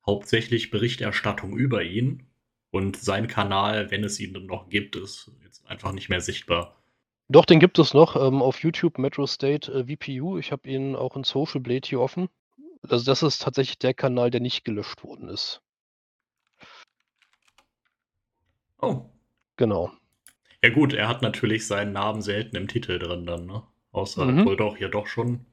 [0.06, 2.28] hauptsächlich Berichterstattung über ihn.
[2.72, 6.76] Und sein Kanal, wenn es ihn noch gibt, ist jetzt einfach nicht mehr sichtbar.
[7.28, 10.38] Doch, den gibt es noch ähm, auf YouTube, Metro State äh, VPU.
[10.38, 12.30] Ich habe ihn auch in Social Blade hier offen.
[12.82, 15.62] Also das ist tatsächlich der Kanal, der nicht gelöscht worden ist.
[18.82, 19.06] Oh.
[19.58, 19.92] Genau.
[20.62, 23.64] Ja gut, er hat natürlich seinen Namen selten im Titel drin dann, ne?
[23.96, 24.46] Außer Mhm.
[24.46, 25.46] wohl doch, hier doch schon.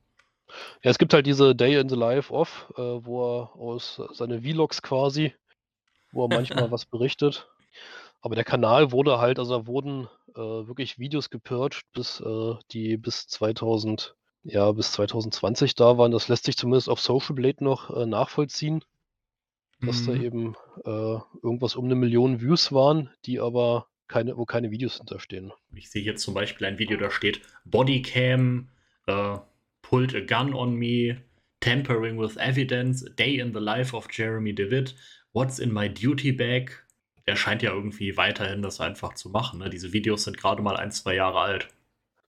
[0.83, 4.43] Ja, es gibt halt diese Day in the Life of, äh, wo er aus seine
[4.43, 5.33] Vlogs quasi,
[6.13, 7.49] wo er manchmal was berichtet.
[8.21, 12.97] Aber der Kanal wurde halt, also da wurden äh, wirklich Videos gepurcht, bis äh, die
[12.97, 16.13] bis 2000, ja, bis 2020 da waren.
[16.13, 18.85] Das lässt sich zumindest auf Social Blade noch äh, nachvollziehen,
[19.85, 20.23] dass da Mhm.
[20.23, 25.53] eben äh, irgendwas um eine Million Views waren, die aber keine, wo keine Videos hinterstehen.
[25.75, 28.69] Ich sehe hier zum Beispiel ein Video, da steht Bodycam,
[29.07, 29.39] äh,
[29.81, 31.23] pulled a gun on me,
[31.61, 34.95] tampering with evidence, day in the life of Jeremy DeWitt,
[35.33, 36.71] what's in my duty bag.
[37.27, 39.61] Der scheint ja irgendwie weiterhin das einfach zu machen.
[39.61, 39.71] Ne?
[39.71, 41.69] Diese Videos sind gerade mal ein, zwei Jahre alt.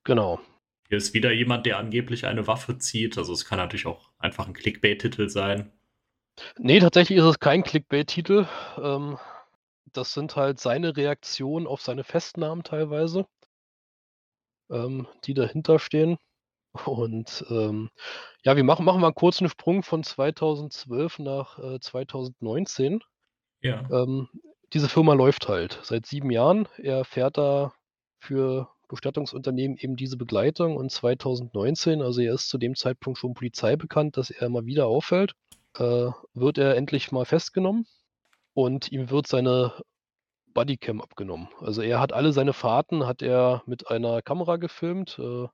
[0.05, 0.41] Genau.
[0.89, 3.19] Hier ist wieder jemand, der angeblich eine Waffe zieht.
[3.19, 5.73] Also es kann natürlich auch einfach ein Clickbait-Titel sein.
[6.59, 8.47] Nee, tatsächlich ist es kein Clickbait-Titel.
[8.81, 9.19] Ähm,
[9.97, 13.27] das sind halt seine Reaktionen auf seine Festnahmen teilweise,
[14.71, 16.19] ähm, die dahinter stehen.
[16.87, 17.91] Und ähm,
[18.43, 23.01] ja, wir machen, machen mal einen Sprung von 2012 nach äh, 2019.
[23.63, 23.89] Ja.
[23.91, 24.29] Ähm,
[24.73, 26.69] diese Firma läuft halt seit sieben Jahren.
[26.79, 27.73] Er fährt da
[28.19, 33.77] für Bestattungsunternehmen eben diese Begleitung und 2019, also er ist zu dem Zeitpunkt schon Polizei
[33.77, 35.35] bekannt, dass er mal wieder auffällt,
[35.79, 37.87] äh, wird er endlich mal festgenommen
[38.55, 39.75] und ihm wird seine
[40.55, 41.49] Bodycam abgenommen.
[41.61, 45.49] Also er hat alle seine Fahrten, hat er mit einer Kamera gefilmt, äh,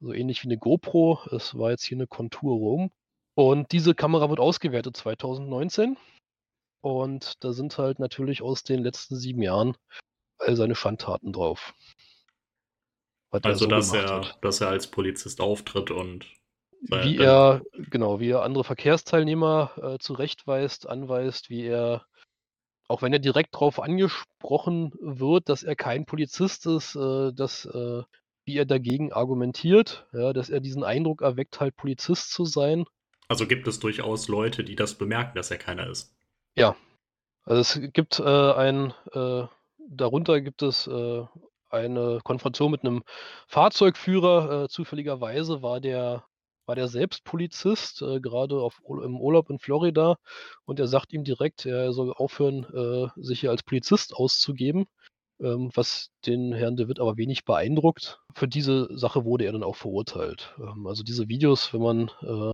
[0.00, 1.20] so ähnlich wie eine GoPro.
[1.30, 2.90] Es war jetzt hier eine Contour Roam.
[3.34, 5.96] Und diese Kamera wird ausgewertet 2019
[6.80, 9.76] Und da sind halt natürlich aus den letzten sieben Jahren
[10.38, 11.74] all seine Schandtaten drauf.
[13.30, 16.26] Also, so dass, er, dass er als Polizist auftritt und.
[16.82, 22.04] Wie er, genau, wie er andere Verkehrsteilnehmer äh, zurechtweist, anweist, wie er,
[22.88, 28.02] auch wenn er direkt darauf angesprochen wird, dass er kein Polizist ist, äh, dass, äh,
[28.44, 32.84] wie er dagegen argumentiert, ja, dass er diesen Eindruck erweckt, halt Polizist zu sein.
[33.28, 36.14] Also gibt es durchaus Leute, die das bemerken, dass er keiner ist.
[36.56, 36.76] Ja.
[37.44, 39.46] Also es gibt äh, ein, äh,
[39.88, 41.24] darunter gibt es äh,
[41.70, 43.02] eine Konfrontation mit einem
[43.48, 44.64] Fahrzeugführer.
[44.64, 46.24] Äh, zufälligerweise war der
[46.66, 50.16] war der selbst Polizist, äh, gerade auf im Urlaub in Florida
[50.64, 54.86] und er sagt ihm direkt, er soll aufhören, äh, sich hier als Polizist auszugeben,
[55.40, 58.20] ähm, was den Herrn de Witt aber wenig beeindruckt.
[58.34, 60.54] Für diese Sache wurde er dann auch verurteilt.
[60.58, 62.52] Ähm, also diese Videos, wenn man, äh,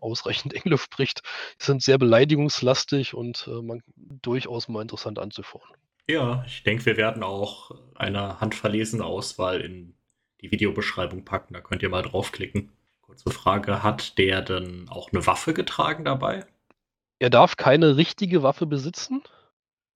[0.00, 1.22] ausreichend Englisch spricht,
[1.58, 5.68] sind sehr beleidigungslastig und, äh, man durchaus mal interessant anzuschauen.
[6.08, 9.94] Ja, ich denke, wir werden auch eine handverlesene Auswahl in
[10.40, 11.54] die Videobeschreibung packen.
[11.54, 12.70] Da könnt ihr mal draufklicken.
[13.06, 16.44] Kurze Frage, hat der denn auch eine Waffe getragen dabei?
[17.20, 19.22] Er darf keine richtige Waffe besitzen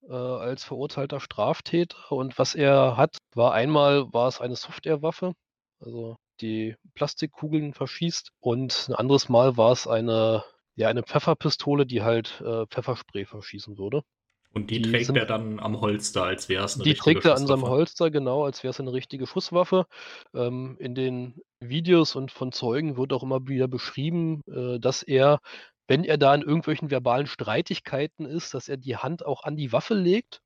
[0.08, 2.12] äh, als verurteilter Straftäter.
[2.12, 5.34] Und was er hat, war einmal war es eine Softwarewaffe,
[5.80, 8.30] also die Plastikkugeln verschießt.
[8.38, 10.44] Und ein anderes Mal war es eine,
[10.76, 14.02] ja, eine Pfefferpistole, die halt äh, Pfefferspray verschießen würde.
[14.52, 17.24] Und die, die trägt sind, er dann am Holster, als wäre es eine Die trägt
[17.24, 19.86] er an seinem Holster, genau, als wäre es eine richtige Schusswaffe.
[20.34, 25.38] Ähm, in den Videos und von Zeugen wird auch immer wieder beschrieben, äh, dass er,
[25.86, 29.72] wenn er da in irgendwelchen verbalen Streitigkeiten ist, dass er die Hand auch an die
[29.72, 30.40] Waffe legt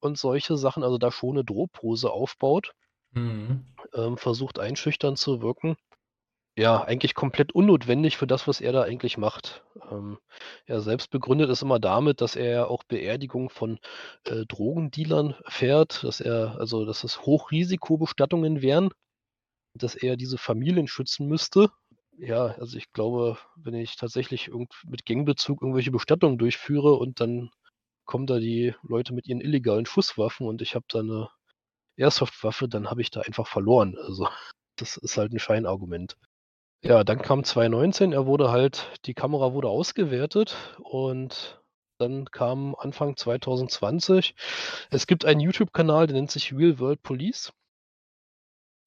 [0.00, 2.72] und solche Sachen, also da schon eine Drohpose aufbaut.
[3.12, 3.64] Mhm.
[3.94, 5.76] Ähm, versucht einschüchtern zu wirken
[6.56, 9.64] ja, eigentlich komplett unnotwendig für das, was er da eigentlich macht.
[9.90, 10.18] Ähm,
[10.66, 13.78] er selbst begründet es immer damit, dass er auch Beerdigungen von
[14.24, 18.90] äh, Drogendealern fährt, dass er, also dass es Hochrisikobestattungen wären,
[19.74, 21.70] dass er diese Familien schützen müsste.
[22.18, 24.50] Ja, also ich glaube, wenn ich tatsächlich
[24.86, 27.50] mit Gangbezug irgendwelche Bestattungen durchführe und dann
[28.04, 31.30] kommen da die Leute mit ihren illegalen Schusswaffen und ich habe da eine
[31.96, 33.96] Airsoft-Waffe, dann habe ich da einfach verloren.
[33.98, 34.28] Also
[34.76, 36.16] das ist halt ein Scheinargument.
[36.86, 41.62] Ja, dann kam 2019, er wurde halt die Kamera wurde ausgewertet und
[41.98, 44.34] dann kam Anfang 2020
[44.90, 47.54] es gibt einen YouTube-Kanal, der nennt sich Real World Police.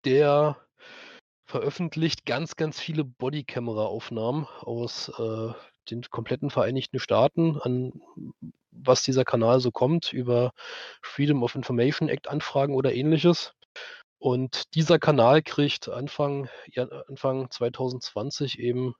[0.05, 0.57] Der
[1.47, 5.53] veröffentlicht ganz, ganz viele Bodykamera-Aufnahmen aus, äh,
[5.91, 7.93] den kompletten Vereinigten Staaten, an
[8.71, 10.51] was dieser Kanal so kommt, über
[11.01, 13.56] Freedom of Information Act Anfragen oder Ähnliches.
[14.19, 16.49] Und dieser Kanal kriegt Anfang,
[17.07, 18.95] Anfang 2020 eben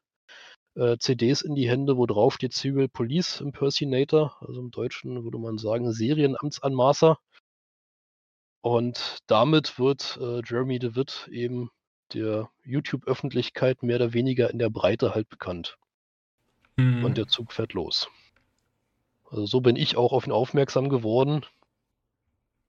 [0.75, 5.39] äh, CDs in die Hände, wo drauf steht Serial Police Impersonator, also im Deutschen würde
[5.39, 7.17] man sagen Serienamtsanmaßer.
[8.61, 11.71] Und damit wird äh, Jeremy DeWitt eben
[12.13, 15.77] der YouTube-Öffentlichkeit mehr oder weniger in der Breite halt bekannt.
[16.75, 17.03] Mhm.
[17.03, 18.07] Und der Zug fährt los.
[19.29, 21.43] Also so bin ich auch auf ihn aufmerksam geworden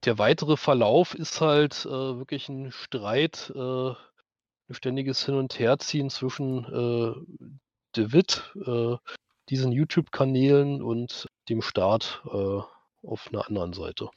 [0.05, 6.09] der weitere Verlauf ist halt äh, wirklich ein Streit, äh, ein ständiges Hin und Herziehen
[6.09, 7.45] zwischen äh,
[7.95, 8.95] DeWitt, äh,
[9.49, 12.61] diesen YouTube-Kanälen und dem Staat äh,
[13.07, 14.09] auf einer anderen Seite.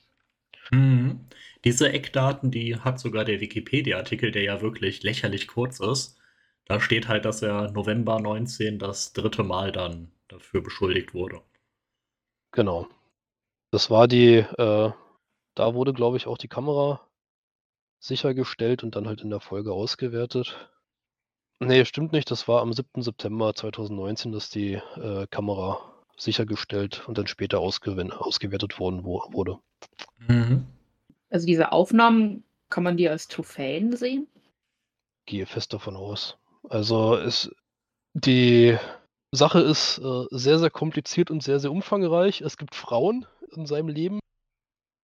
[0.70, 1.26] Mhm.
[1.64, 6.18] Diese Eckdaten, die hat sogar der Wikipedia-Artikel, der ja wirklich lächerlich kurz ist.
[6.66, 11.42] Da steht halt, dass er November 19 das dritte Mal dann dafür beschuldigt wurde.
[12.52, 12.88] Genau.
[13.70, 14.90] Das war die äh,
[15.54, 17.06] da wurde, glaube ich, auch die Kamera
[17.98, 20.70] sichergestellt und dann halt in der Folge ausgewertet.
[21.60, 22.30] Ne, stimmt nicht.
[22.30, 23.02] Das war am 7.
[23.02, 25.78] September 2019, dass die, äh, Kamera
[26.16, 29.58] sichergestellt und dann später ausgewertet worden wo wurde.
[30.18, 30.66] Mhm.
[31.30, 34.26] Also diese Aufnahmen, kann man die als Trophäen sehen?
[35.26, 36.36] Gehe fest davon aus.
[36.68, 37.50] Also es
[38.14, 38.76] die
[39.30, 42.40] Sache ist, äh, sehr, sehr kompliziert und sehr, sehr umfangreich.
[42.40, 44.20] Es gibt Frauen in seinem Leben,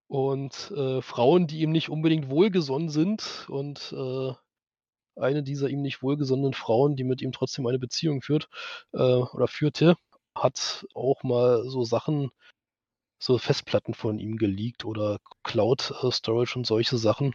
[0.08, 4.32] und, äh, Frauen, die ihm nicht unbedingt wohlgesonnen sind und, äh,
[5.16, 8.48] eine dieser ihm nicht wohlgesonnenen Frauen, die mit ihm trotzdem eine Beziehung führt,
[8.94, 9.96] äh, oder führte,
[10.36, 12.30] hat auch mal so Sachen
[13.20, 17.34] so Festplatten von ihm geleakt oder Cloud, äh, Storage und solche Sachen.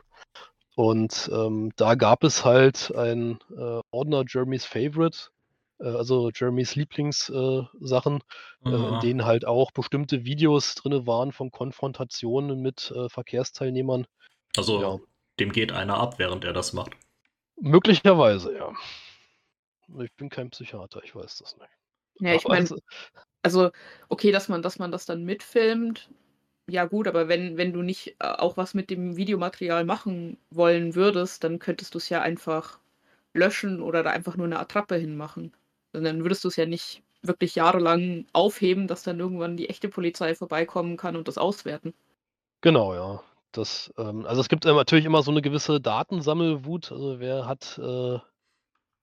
[0.75, 5.29] Und, ähm, da gab es halt ein, äh, Ordner Jeremy's Favorite,
[5.88, 8.24] also Jeremys Lieblingssachen,
[8.65, 14.06] äh, äh, in denen halt auch bestimmte Videos drin waren von Konfrontationen mit äh, Verkehrsteilnehmern.
[14.56, 15.00] Also ja.
[15.39, 16.91] dem geht einer ab, während er das macht.
[17.60, 18.72] Möglicherweise, ja.
[20.02, 21.69] Ich bin kein Psychiater, ich weiß das nicht.
[22.19, 22.69] Ja, ich meine,
[23.41, 23.72] also,
[24.10, 26.10] okay, dass man dass man das dann mitfilmt,
[26.69, 30.96] ja gut, aber wenn wenn du nicht, äh, auch was mit dem Videomaterial machen wollen
[30.96, 32.80] würdest, dann könntest du's ja einfach
[33.34, 35.54] löschen oder da einfach nur 'ne Attrappe hinmachen.
[35.93, 40.97] Dann würdest du's ja nicht wirklich jahrelang aufheben, dass dann irgendwann die echte Polizei vorbeikommen
[40.97, 41.93] kann und das auswerten.
[42.63, 43.21] Genau, ja.
[43.51, 46.93] Das, ähm also, es gibt, natürlich immer so 'ne gewisse Datensammelwut.
[46.93, 48.19] Also, wer hat, äh,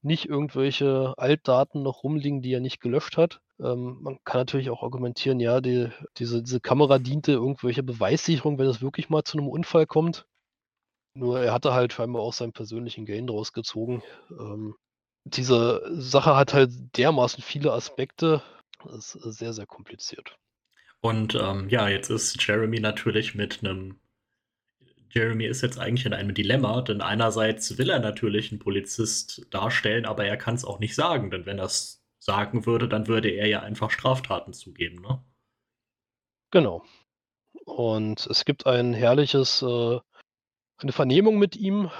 [0.02, 3.40] nicht irgendwelche Altdaten noch rumliegen, die er nicht gelöscht hat?
[3.60, 8.68] Ähm, man kann natürlich auch argumentieren, ja, die diese diese Kamera diente irgendwelcher Beweissicherung, wenn
[8.68, 10.26] es wirklich mal zu 'nem Unfall kommt.
[11.14, 14.02] Nur er hatte halt scheinbar auch seinen persönlichen Gain draus gezogen.
[14.30, 14.74] Ähm,
[15.24, 18.42] diese Sache hat halt dermaßen viele Aspekte.
[18.84, 20.38] Das ist sehr, sehr kompliziert.
[21.04, 24.00] Und, ähm, ja, jetzt ist Jeremy natürlich mit 'nem
[25.12, 30.06] Jeremy ist jetzt eigentlich in einem Dilemma, denn einerseits will er natürlich 'n Polizist darstellen,
[30.06, 33.60] aber er kann's auch nicht sagen, denn wenn er's sagen würde, dann würde er ja
[33.60, 35.20] einfach Straftaten zugeben, ne?
[36.52, 36.82] Genau.
[37.66, 40.00] Und es gibt ein herrliches, äh
[40.78, 41.90] eine Vernehmung mit ihm,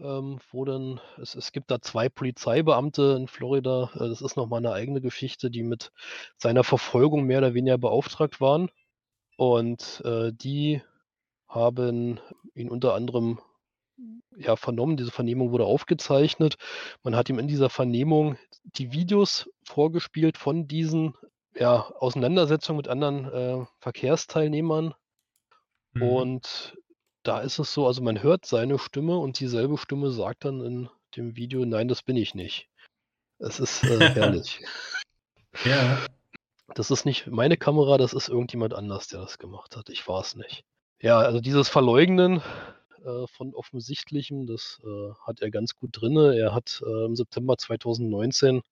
[0.00, 3.90] ähm, wo dann es es gibt da 2 Polizeibeamte in Florida.
[3.94, 5.92] Äh, das ist noch mal 'ne eigene Geschichte, die mit
[6.38, 8.70] seiner Verfolgung mehr oder weniger beauftragt waren.
[9.38, 10.82] Und, äh, die
[11.48, 12.20] haben
[12.54, 13.40] ihn unter anderem,
[14.36, 14.96] ja, vernommen.
[14.98, 16.56] Diese Vernehmung wurde aufgezeichnet.
[17.04, 21.14] Man hat ihm in dieser Vernehmung die Videos vorgespielt von diesen,
[21.56, 24.94] ja, Auseinandersetzungen mit anderen, äh, Verkehrsteilnehmern.
[25.94, 26.02] Mhm.
[26.02, 26.76] Und
[27.28, 30.88] da ist es so also, man hört seine Stimme und dieselbe Stimme sagt dann in
[31.14, 32.70] dem Video: „Nein, das bin ich nicht.“
[33.38, 34.60] Es ist, äh, herrlich.
[35.64, 36.06] Ja.
[36.74, 39.90] Das ist nicht meine Kamera, das ist irgendjemand anders, der das gemacht hat.
[39.90, 40.64] Ich war's nicht.
[41.00, 42.42] Ja, also, dieses Verleugnen,
[43.04, 46.34] äh, von Offensichtlichem, das, äh, hat er ganz gut drinne.
[46.34, 48.62] Er hat, äh, im September 2019,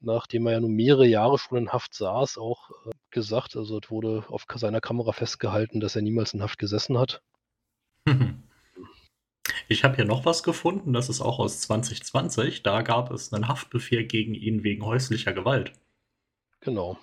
[0.00, 3.90] nachdem er ja nun mehrere Jahre schon in Haft saß, auch, äh, gesagt also, es
[3.90, 7.22] wurde auf seiner Kamera festgehalten, dass er niemals in Haft gesessen hat.
[9.68, 12.62] Ich habe hier noch was gefunden, das ist auch aus 2020.
[12.62, 15.72] Da gab es 'nen Haftbefehl gegen ihn wegen häuslicher Gewalt.
[16.62, 16.98] Genau.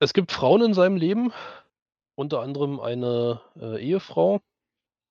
[0.00, 1.32] Es gibt Frauen in seinem Leben,
[2.16, 4.40] unter anderem eine, äh, Ehefrau,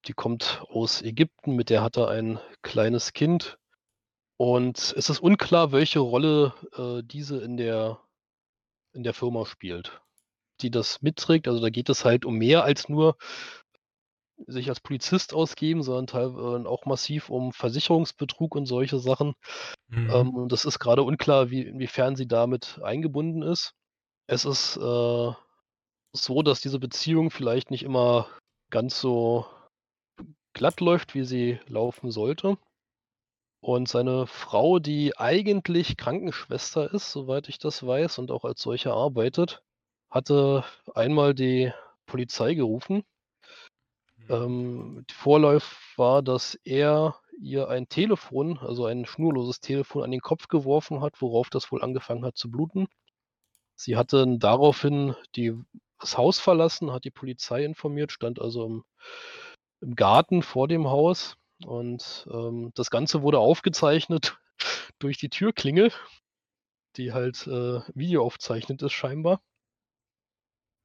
[0.07, 3.57] die kommt aus Ägypten, mit der hat er ein kleines Kind.
[4.37, 7.99] Und es ist unklar, welche Rolle, äh, diese in der
[8.93, 10.01] in der Firma spielt,
[10.61, 11.47] die das mitträgt.
[11.47, 13.17] Also, da geht es halt um mehr als nur
[14.47, 19.33] sich als Polizist ausgeben, sondern auch massiv um Versicherungsbetrug und solche Sachen.
[19.89, 20.09] Mhm.
[20.09, 23.73] Ähm, und das ist grade unklar, wie inwiefern sie damit eingebunden ist.
[24.27, 25.31] Es ist, äh,
[26.13, 28.27] so, dass diese Beziehung vielleicht nicht immer
[28.69, 29.45] ganz so
[30.53, 32.57] glatt läuft, wie sie laufen sollte.
[33.61, 38.91] Und seine Frau, die eigentlich Krankenschwester ist, soweit ich das weiß und auch als solche
[38.91, 39.61] arbeitet,
[40.09, 41.71] hatte einmal die
[42.07, 43.03] Polizei gerufen.
[44.29, 44.35] Mhm.
[44.35, 50.21] Ähm, die Vorläuf war, dass er ihr ein Telefon, also, ein schnurloses Telefon an den
[50.21, 52.87] Kopf geworfen hat, worauf das wohl angefangen hat zu bluten.
[53.75, 55.53] Sie hat dann daraufhin die
[55.99, 58.83] das Haus verlassen, hat die Polizei informiert, stand also im
[59.81, 64.37] im Garten vor dem Haus und, ähm, das Ganze wurde aufgezeichnet
[64.99, 65.91] durch die Türklingel,
[66.95, 69.41] die halt, äh, videoaufzeichnend ist scheinbar.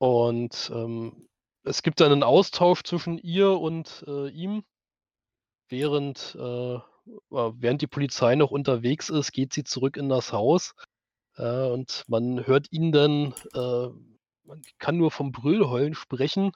[0.00, 1.28] Und, ähm,
[1.66, 4.64] es gibt da 'nen Austausch zwischen ihr und, äh, ihm.
[5.70, 6.78] Während, äh,
[7.30, 10.74] während die Polizei noch unterwegs ist, geht sie zurück in das Haus,
[11.36, 13.88] äh, und man hört ihn dann äh,
[14.44, 16.52] man kann nur vom Brüllheulen sprechen.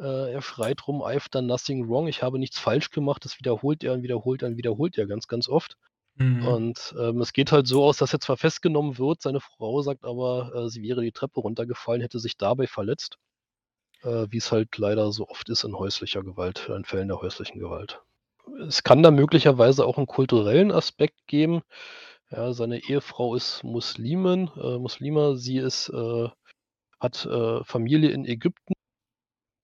[0.00, 3.84] Äh, er schreit rum: „I've done nothing wrong“, „Ich habe nichts falsch gemacht“, das wiederholt
[3.84, 5.76] er und wiederholt er und wiederholt er ganz, ganz oft.
[6.16, 6.58] Mhm.
[6.58, 10.04] Und, ähm, es geht halt so aus, dass er zwar festgenommen wird, seine Frau sagt
[10.04, 13.18] aber, äh, sie wäre die Treppe runtergefallen, hätte sich dabei verletzt,
[14.02, 18.02] äh, wie's halt leider so oft ist in häuslicher Gewalt in Fällen der häuslichen Gewalt.
[18.68, 21.62] Es kann da möglicherweise auch 'n kulturellen Aspekt geben.
[22.30, 25.34] Ja, seine Ehefrau ist Muslimin äh, Muslima.
[25.36, 26.28] Sie ist, äh
[27.00, 28.74] hat, äh, Familie in Ägypten.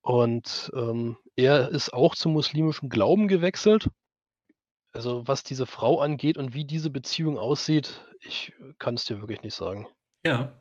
[0.02, 3.88] Und, ähm, er ist auch zum muslimischen Glauben gewechselt.
[4.94, 9.54] Also, was diese Frau angeht und wie diese Beziehung aussieht, ich kann's dir wirklich nicht
[9.54, 9.88] sagen.
[10.24, 10.54] Ja.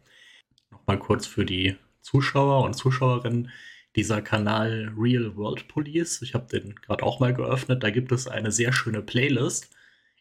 [0.71, 3.49] Noch mal kurz für die Zuschauer und Zuschauerinnen.
[3.95, 8.27] Dieser Kanal Real World Police, ich habe den grad auch mal geöffnet, da gibt es
[8.27, 9.69] eine sehr schöne Playlist,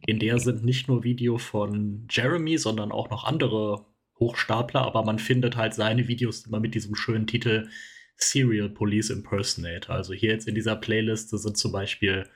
[0.07, 3.87] in der sind nicht nur Video von Jeremy, sondern auch noch andere
[4.19, 7.69] Hochstapler, aber man findet halt seine Videos immer mit diesem schönen Titel
[8.17, 9.95] „Serial Police Impersonator“.
[9.97, 12.29] Also, hier jetzt in dieser Playliste sind zum Beispiel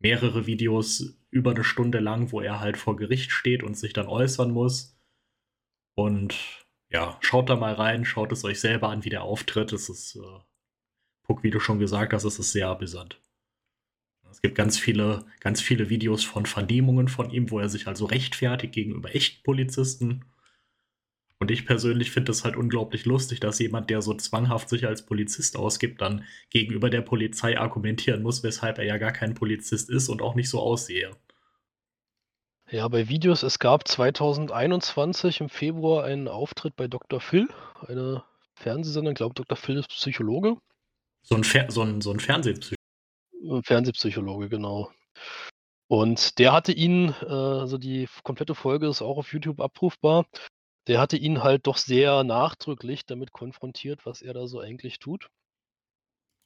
[0.00, 4.06] mehrere Videos über 'ne Stunde lang, wo er halt vor Gericht steht und sich dann
[4.08, 4.98] äußern muss.
[5.96, 6.63] Und
[6.94, 9.72] ja, schaut da mal rein, schaut es euch selber an, wie der auftritt.
[9.72, 10.40] Es ist, äh,
[11.24, 13.20] Puck, wie du schon gesagt hast, es ist sehr amüsant.
[14.30, 18.04] Es gibt ganz viele, ganz viele Videos von Vernehmungen von ihm, wo er sich also
[18.04, 20.24] rechtfertigt gegenüber echten Polizisten.
[21.40, 25.04] Und ich persönlich finde es halt unglaublich lustig, dass jemand, der so zwanghaft sich als
[25.04, 30.08] Polizist ausgibt, dann gegenüber der Polizei argumentieren muss, weshalb er ja gar kein Polizist ist
[30.08, 31.10] und auch nicht so aussehe.
[32.70, 37.20] Ja, bei Videos, es gab 2021 im Februar einen Auftritt bei Dr.
[37.20, 37.48] Phil,
[37.86, 39.56] eine Fernsehsendung, ich glaube, Dr.
[39.56, 40.56] Phil ist Psychologe.
[41.22, 43.62] So ein, Fer so ein, so ein Fernsehpsychologe.
[43.64, 44.90] Fernsehpsychologe, genau.
[45.88, 50.26] Und der hatte ihn, äh, also die komplette Folge ist auch auf YouTube abrufbar.
[50.86, 55.28] Der hatte ihn halt doch sehr nachdrücklich damit konfrontiert, was er da so eigentlich tut.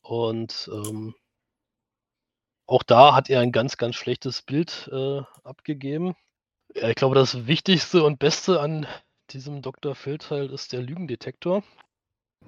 [0.02, 1.14] Und ähm,
[2.68, 6.14] auch da hat er ein ganz, ganz schlechtes Bild äh, abgegeben.
[6.74, 8.86] Ja, ich glaube, das Wichtigste und Beste an
[9.30, 9.94] diesem Dr.
[9.94, 11.64] Phil-Teil ist der Lügendetektor.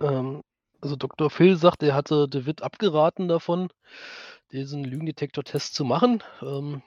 [0.00, 0.42] Ähm,
[0.82, 1.30] also Dr.
[1.30, 3.68] Phil sagt, er hatte David abgeraten davon,
[4.52, 6.22] diesen Lügendetektor-Test zu machen.
[6.42, 6.82] Ähm,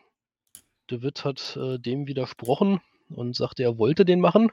[0.88, 4.51] David hat äh, dem widersprochen und sagte, er wollte den machen.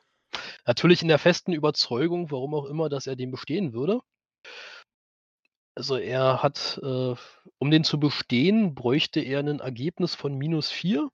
[0.67, 4.01] Natürlich in der festen Überzeugung, warum auch immer, dass er den bestehen würde.
[5.81, 7.15] Also er hat, äh,
[7.59, 11.09] um den zu bestehen, bräuchte er ein Ergebnis von minus 4.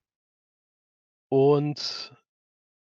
[1.32, 2.12] Und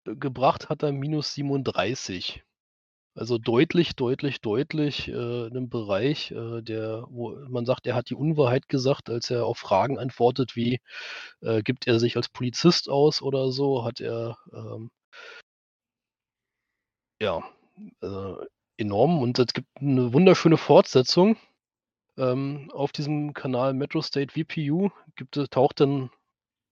[0.08, 2.44] äh, gebracht hat er minus 37.
[3.16, 8.10] Also deutlich, deutlich, deutlich äh, in 'nem Bereich, äh, der wo man sagt, er hat
[8.12, 10.80] die Unwahrheit gesagt, als er auf Fragen antwortet wie,
[11.42, 14.90] äh, gibt er sich als Polizist aus oder so, hat er, ähm
[17.22, 17.44] ja,
[18.02, 18.34] äh,
[18.78, 19.22] enorm.
[19.22, 21.38] Und es gibt eine wunderschöne Fortsetzung.
[22.22, 26.12] Ähm, auf diesem Kanal Metro State VPU gibt taucht dann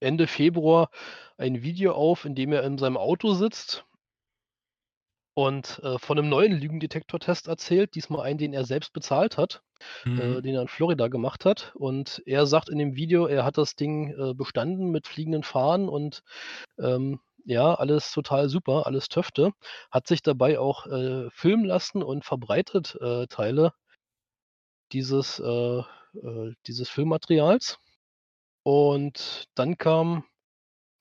[0.02, 0.90] Ende Februar
[1.38, 3.86] ein Video auf, in dem er in seinem Auto sitzt
[5.36, 9.62] und, äh, von einem neuen Lügendetektortest erzählt, diesmal einen, den er selbst bezahlt hat,
[10.16, 10.42] äh, Mhm.
[10.42, 11.74] den er in Florida gemacht hat.
[11.76, 15.90] Und er sagt in dem Video, er hat das Ding, äh, bestanden mit fliegenden Fahnen
[15.90, 16.24] und,
[16.80, 19.52] ähm, ja, alles total super, alles Töfte.
[19.92, 23.74] Hat sich dabei auch, äh, filmen lassen und verbreitet, äh, Teile
[24.92, 27.80] dieses, äh, äh, dieses Filmmaterials.
[28.64, 30.26] Und dann kam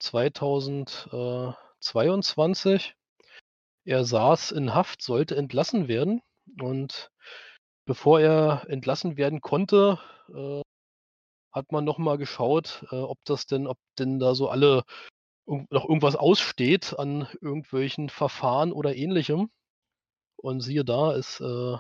[0.01, 2.95] 2022
[3.89, 6.21] er saß in Haft, sollte entlassen werden
[6.61, 7.11] und
[7.87, 10.61] bevor er entlassen werden konnte, äh,
[11.53, 14.83] hat man noch mal geschaut, äh, ob das denn ob denn da so alle
[15.47, 19.51] noch irgendwas aussteht an irgendwelchen Verfahren oder Ähnlichem.
[20.37, 21.79] Und siehe da, es, äh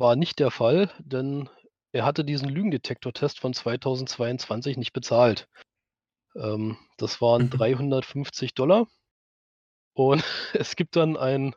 [0.00, 1.48] war nicht der Fall, denn
[1.92, 5.48] er hatte diesen Lügendetektortest von 2022 nicht bezahlt.
[6.34, 7.50] Ähm, das waren Mhm.
[7.50, 8.52] 350
[9.94, 10.24] Und
[10.54, 11.54] es gibt dann ein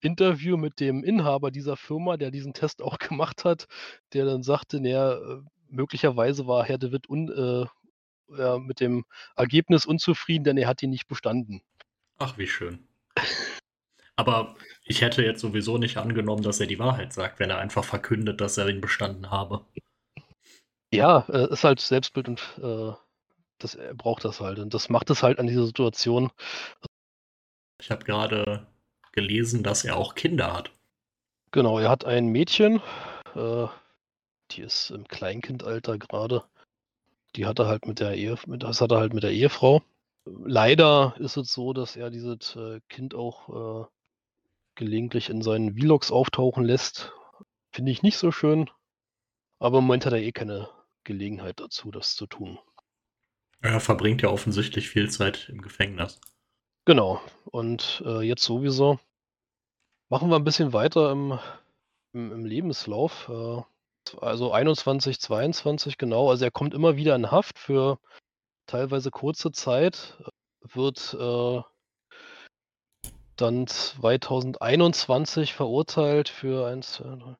[0.00, 3.66] Interview mit dem Inhaber dieser Firma, der diesen Test auch gemacht hat,
[4.12, 7.66] der dann sagte, na ja, äh, möglicherweise war Herr de Witt un äh,
[8.38, 9.04] ja, mit dem
[9.36, 11.62] Ergebnis unzufrieden, denn er hat ihn nicht bestanden.
[12.18, 12.88] Ach, wie schön.
[14.16, 17.84] Aber ich hätte jetzt sowieso nicht angenommen, dass er die Wahrheit sagt, wenn er einfach
[17.84, 19.64] verkündet, dass er ihn bestanden habe.
[20.92, 22.92] Ja, äh, ist halt Selbstbild und, äh,
[23.58, 26.30] das er braucht das halt und das macht es halt an dieser Situation
[27.80, 28.66] Ich habe gerade
[29.12, 30.70] gelesen, dass er auch Kinder hat.
[31.52, 32.82] Genau, er hat ein Mädchen,
[33.34, 33.66] äh,
[34.50, 36.44] die ist im Kleinkindalter gerade.
[37.36, 39.82] Die hat er halt mit der Ehe mit das hat er halt mit der Ehefrau.
[40.26, 43.86] Leider ist es so, dass er dieses, äh, Kind auch, äh,
[44.74, 47.12] gelegentlich in seinen Vlogs auftauchen lässt.
[47.72, 48.70] Finde ich nicht so schön,
[49.58, 50.68] aber im Moment hat er eh keine
[51.04, 52.58] Gelegenheit dazu, das zu tun.
[53.60, 56.20] Er verbringt ja offensichtlich viel Zeit im Gefängnis.
[56.84, 57.20] Genau.
[57.44, 58.98] Und, äh, jetzt sowieso.
[60.08, 61.38] Machen wir ein bisschen weiter im
[62.12, 63.28] im im Lebenslauf.
[63.28, 63.62] Äh,
[64.20, 66.30] also 21, 22, genau.
[66.30, 67.98] Also, er kommt immer wieder in Haft für
[68.66, 70.18] teilweise kurze Zeit,
[70.62, 71.62] wird, äh
[73.36, 77.36] dann 2021 verurteilt für 1, 2, 3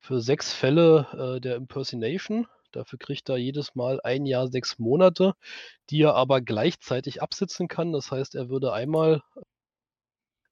[0.00, 2.46] für 6 Fälle, äh, der Impersonation.
[2.72, 5.34] Dafür kriegt er jedes Mal 1 Jahr, 6 Monate,
[5.90, 7.92] die er aber gleichzeitig absitzen kann.
[7.92, 9.22] Das heißt, er würde einmal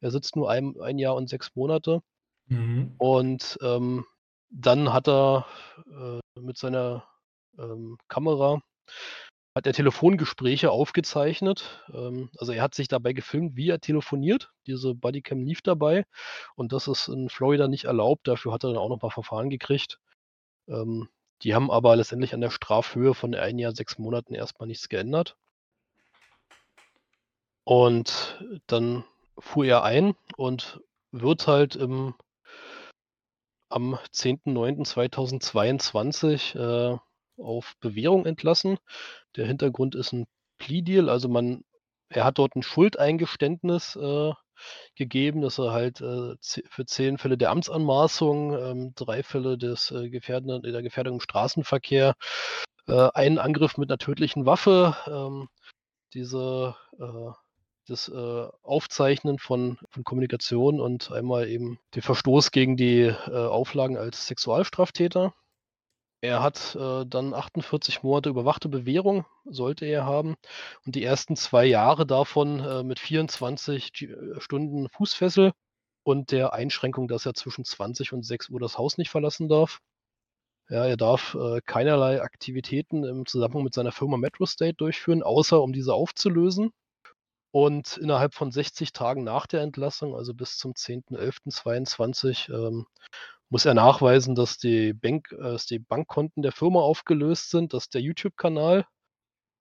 [0.00, 2.00] er sitzt nur ein 1 Jahr und 6 Monate
[2.48, 2.94] Mhm.
[2.98, 4.06] und, ähm,
[4.50, 5.46] dann hat er,
[5.90, 7.04] äh, mit seiner,
[7.58, 8.60] ähm, Kamera
[9.54, 11.84] hat er Telefongespräche aufgezeichnet.
[11.92, 14.52] Ähm, also, er hat sich dabei gefilmt, wie er telefoniert.
[14.66, 16.04] Diese Bodycam lief dabei
[16.56, 18.26] und das ist in Florida nicht erlaubt.
[18.28, 20.00] Dafür hat er dann auch noch mal Verfahren gekriegt.
[20.68, 21.08] Ähm,
[21.42, 24.88] die haben aber letztendlich an der Strafhöhe von 1 Jahr, 6 Monaten erst mal nichts
[24.88, 25.36] geändert.
[27.64, 29.04] Und dann
[29.38, 30.80] fuhr er ein und
[31.12, 32.14] wird halt im
[33.68, 36.98] am 10.09.2022 äh,
[37.42, 38.78] auf Bewährung entlassen.
[39.36, 40.26] Der Hintergrund ist ein
[40.58, 41.64] Plea Deal, also man
[42.08, 44.32] er hat dort ein Schuldeingeständnis äh,
[44.94, 50.10] gegeben, dass er halt äh, für zehn Fälle der Amtsanmaßung, ähm, drei Fälle des äh,
[50.10, 52.14] Gefährden, der Gefährdung im Straßenverkehr,
[52.86, 55.48] äh, einen Angriff mit einer tödlichen Waffe, ähm,
[56.14, 57.32] diese äh,
[57.86, 63.98] das äh, Aufzeichnen von, von Kommunikation und einmal eben den Verstoß gegen die äh, Auflagen
[63.98, 65.34] als Sexualstraftäter.
[66.24, 70.36] Er hat äh, dann 48 Monate überwachte Bewährung, sollte er haben.
[70.86, 75.52] Und die ersten zwei Jahre davon äh, mit 24 äh, Stunden Fußfessel
[76.02, 79.80] und der Einschränkung, dass er zwischen 20 und 6 Uhr das Haus nicht verlassen darf.
[80.70, 85.74] Ja, er darf äh, keinerlei Aktivitäten im Zusammenhang mit seiner Firma MetroState durchführen, außer um
[85.74, 86.70] diese aufzulösen.
[87.50, 92.86] Und innerhalb von 60 Tagen nach der Entlassung, also bis zum 10.11.22, ähm,
[93.50, 97.88] muss er nachweisen, dass die, Bank, äh, dass die Bankkonten der Firma aufgelöst sind, dass
[97.88, 98.86] der YouTube-Kanal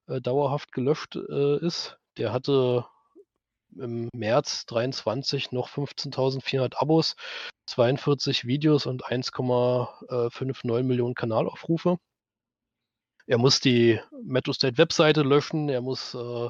[0.08, 1.98] äh, dauerhaft gelöscht äh, ist.
[2.18, 2.86] Der hatte
[3.76, 7.16] im März 23 noch 15.400 Abos,
[7.68, 11.98] 42 Videos und 1,59 Millionen Kanalaufrufe.
[13.26, 16.50] Er muss die MetroState-Webseite löschen, er muss äh,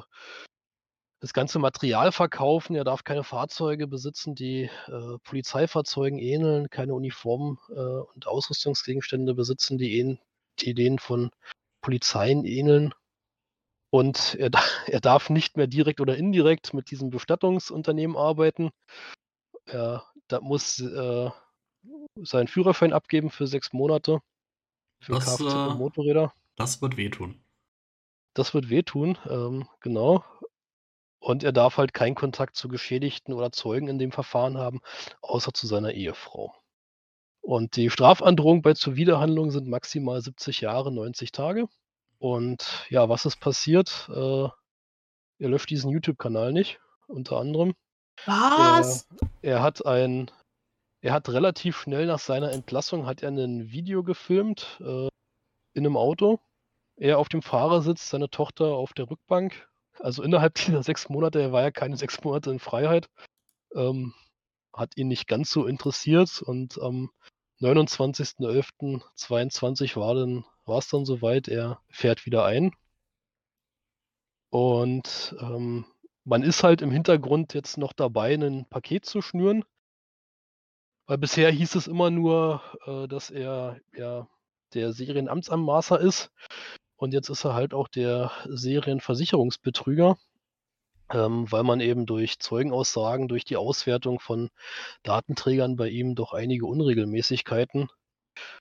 [1.24, 2.76] das ganze Material verkaufen.
[2.76, 9.78] Er darf keine Fahrzeuge besitzen, die äh, Polizeifahrzeugen ähneln, keine Uniformen äh, und Ausrüstungsgegenstände besitzen,
[9.78, 10.18] die, ähn
[10.60, 11.30] die denen von
[11.80, 12.92] Polizeien ähneln.
[13.88, 14.50] Und er,
[14.86, 18.70] er, darf nicht mehr direkt oder indirekt mit diesem Bestattungsunternehmen arbeiten.
[19.64, 21.30] Er da muss äh,
[22.16, 24.20] seinen Führerschein abgeben für sechs Monate
[25.00, 26.34] für das, Kfz und äh, Motorräder.
[26.56, 27.40] Das wird wehtun.
[28.34, 30.22] Das wird wehtun, ähm, genau.
[31.24, 34.82] Und er darf halt keinen Kontakt zu Geschädigten oder Zeugen in dem Verfahren haben,
[35.22, 36.54] außer zu seiner Ehefrau.
[37.40, 41.66] Und die Strafandrohung bei Zuwiderhandlung sind maximal 70 Jahre, 90 Tage.
[42.18, 44.06] Und ja, was ist passiert?
[44.14, 44.48] Äh,
[45.38, 47.72] er löscht diesen YouTube-Kanal nicht, unter anderem.
[48.26, 49.08] Was?
[49.40, 50.30] Er, er, hat ein,
[51.00, 55.08] er hat relativ schnell nach seiner Entlassung hat er ein Video gefilmt äh,
[55.72, 56.38] in einem Auto.
[56.96, 59.66] Er auf dem Fahrersitz, seine Tochter auf der Rückbank
[60.00, 63.08] also innerhalb dieser sechs Monate, er war ja keine sechs Monate in Freiheit,
[63.74, 64.12] ähm,
[64.72, 67.10] hat ihn nicht ganz so interessiert und am
[67.60, 72.72] 29.11.22 war, dann, war es dann soweit, er fährt wieder ein.
[74.50, 75.86] Und ähm,
[76.24, 79.64] man ist halt im Hintergrund jetzt noch dabei, ein Paket zu schnüren.
[81.06, 84.28] Weil bisher hieß es immer nur, äh, dass er ja
[84.72, 86.30] der Serienamtsanmaßer ist.
[86.96, 90.16] Und jetzt ist er halt auch der Serienversicherungsbetrüger,
[91.10, 94.50] ähm, weil man eben durch Zeugenaussagen, durch die Auswertung von
[95.02, 97.88] Datenträgern bei ihm doch einige Unregelmäßigkeiten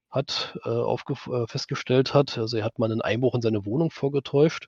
[0.09, 2.37] hat, äh, äh, festgestellt hat.
[2.37, 4.67] Also er hat mal einen Einbruch in seine Wohnung vorgetäuscht.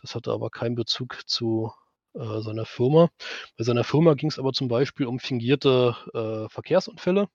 [0.00, 1.72] Das hatte aber keinen Bezug zu
[2.14, 3.10] äh, seiner Firma.
[3.56, 7.28] Bei seiner Firma ging es aber zum Beispiel um fingierte äh, Verkehrsunfälle,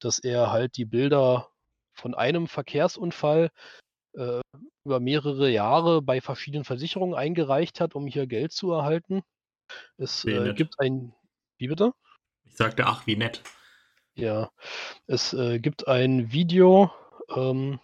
[0.00, 1.48] dass er halt die Bilder
[1.92, 3.50] von einem Verkehrsunfall
[4.16, 4.40] äh,
[4.84, 9.22] über mehrere Jahre bei verschiedenen Versicherungen eingereicht hat, um hier Geld zu erhalten.
[9.96, 11.14] Es äh, gibt ein.
[11.58, 11.92] Wie bitte?
[12.44, 13.42] Ich sagte, ach, wie nett.
[14.14, 14.50] Ja,
[15.06, 16.90] es äh, gibt ein Video,
[17.34, 17.80] ähm,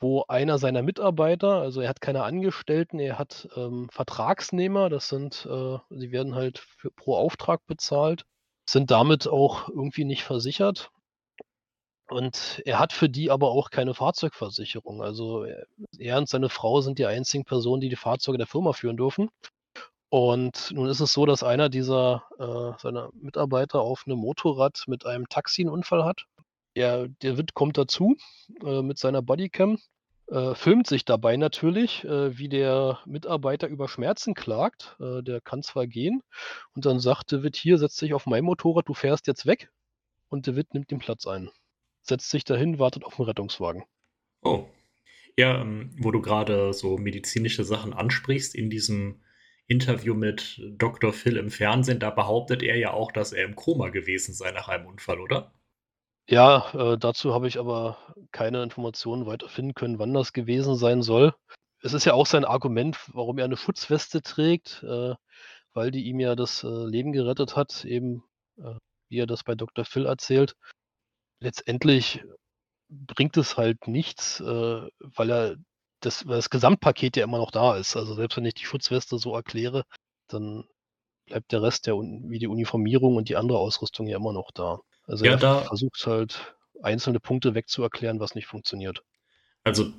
[0.00, 5.46] wo einer seiner Mitarbeiter, also er hat keine Angestellten, er hat ähm, Vertragsnehmer, das sind,
[5.50, 8.24] äh, sie werden halt für, pro Auftrag bezahlt,
[8.68, 10.90] sind damit auch irgendwie nicht versichert.
[12.10, 15.02] Und er hat für die aber auch keine Fahrzeugversicherung.
[15.02, 15.64] Also äh,
[15.98, 19.30] er und seine Frau sind die einzigen Personen, die die Fahrzeuge der Firma führen dürfen.
[20.10, 25.04] Und nun ist es so, dass einer dieser äh, seiner Mitarbeiter auf einem Motorrad mit
[25.04, 26.24] einem Taxi einen Unfall hat.
[26.74, 28.16] Er, der Witt kommt dazu
[28.64, 29.78] äh, mit seiner Bodycam,
[30.28, 34.96] äh, filmt sich dabei natürlich, äh, wie der Mitarbeiter über Schmerzen klagt.
[35.00, 36.22] Äh, der kann zwar gehen
[36.74, 39.70] und dann sagt der Witt, hier, setz dich auf mein Motorrad, du fährst jetzt weg.
[40.30, 41.50] Und der Witt nimmt den Platz ein
[42.08, 43.84] setzt sich dahin, wartet auf den Rettungswagen.
[44.42, 44.66] Oh.
[45.36, 49.22] Ja, ähm, wo du gerade so medizinische Sachen ansprichst, in diesem
[49.68, 51.12] Interview mit Dr.
[51.12, 54.68] Phil im Fernsehen, da behauptet er ja auch, dass er im Koma gewesen sei nach
[54.68, 55.52] einem Unfall, oder?
[56.28, 57.98] Ja, äh, dazu habe ich aber
[58.32, 61.34] keine Informationen weiter finden können, wann das gewesen sein soll.
[61.82, 65.14] Es ist ja auch sein Argument, warum er eine Schutzweste trägt, äh,
[65.72, 68.24] weil die ihm ja das äh, Leben gerettet hat, eben
[68.58, 68.74] äh,
[69.08, 69.84] wie er das bei Dr.
[69.84, 70.56] Phil erzählt
[71.40, 72.22] letztendlich
[72.88, 74.44] bringt es halt nichts, äh,
[74.98, 75.56] weil er
[76.00, 77.96] das, weil das Gesamtpaket ja immer noch da ist.
[77.96, 79.84] Also selbst wenn ich die Schutzweste so erkläre,
[80.28, 80.64] dann
[81.26, 84.80] bleibt der Rest der wie die Uniformierung und die andere Ausrüstung ja immer noch da.
[85.06, 89.02] Also Ja, er da- versucht halt einzelne Punkte wegzuerklären, was nicht funktioniert.
[89.64, 89.92] Also,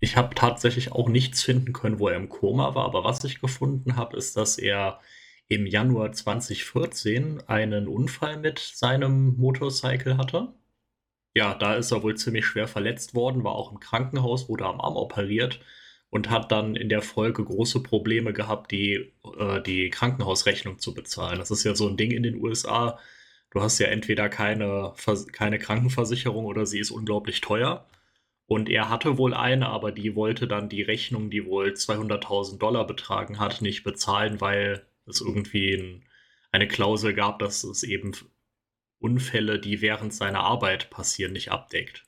[0.00, 3.40] ich habe tatsächlich auch nichts finden können, wo er im Koma war, aber was ich
[3.40, 5.00] gefunden habe, ist, dass er
[5.48, 10.54] im Januar 2014 einen Unfall mit seinem Motorcycle hatte.
[11.34, 14.80] Ja, da ist er wohl ziemlich schwer verletzt worden, war auch im Krankenhaus, wurde am
[14.80, 15.60] Arm operiert
[16.10, 21.38] und hat dann in der Folge große Probleme gehabt, die, äh, die Krankenhausrechnung zu bezahlen.
[21.38, 23.00] Das ist ja so ein Ding in den USA.
[23.50, 24.94] Du hast ja entweder keine,
[25.32, 27.88] keine Krankenversicherung oder sie ist unglaublich teuer.
[28.46, 32.86] Und er hatte wohl eine, aber die wollte dann die Rechnung, die wohl 200.000 Dollar
[32.86, 36.04] betragen hat, nicht bezahlen, weil es irgendwie ein,
[36.52, 38.12] eine Klausel gab, dass es eben
[38.98, 42.04] Unfälle, die während seiner Arbeit passieren, nicht abdeckt.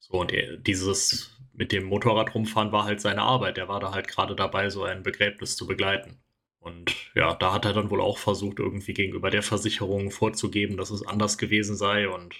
[0.00, 3.58] So, und er, dieses mit dem Motorrad rumfahren war halt seine Arbeit.
[3.58, 6.22] Er war da halt gerade dabei, so ein Begräbnis zu begleiten.
[6.60, 10.90] Und ja, da hat er dann wohl auch versucht, irgendwie gegenüber der Versicherung vorzugeben, dass
[10.90, 12.08] es anders gewesen sei.
[12.08, 12.34] Und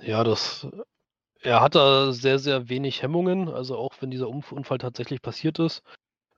[0.00, 0.66] Ja, das
[1.42, 5.58] er hat da sehr, sehr wenig Hemmungen, also auch wenn dieser Unf Unfall tatsächlich passiert
[5.58, 5.82] ist,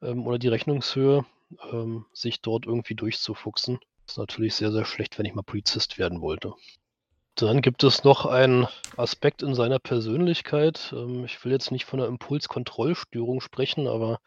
[0.02, 1.26] ähm, oder die Rechnungshöhe,
[1.72, 3.80] ähm, sich dort irgendwie durchzufuchsen.
[4.06, 6.54] Ist natürlich sehr, sehr schlecht, wenn ich mal Polizist werden wollte.
[7.36, 10.92] Dann gibt es noch einen Aspekt in seiner Persönlichkeit.
[10.96, 14.20] Ähm, ich will jetzt nicht von einer Impulskontrollstörung sprechen, aber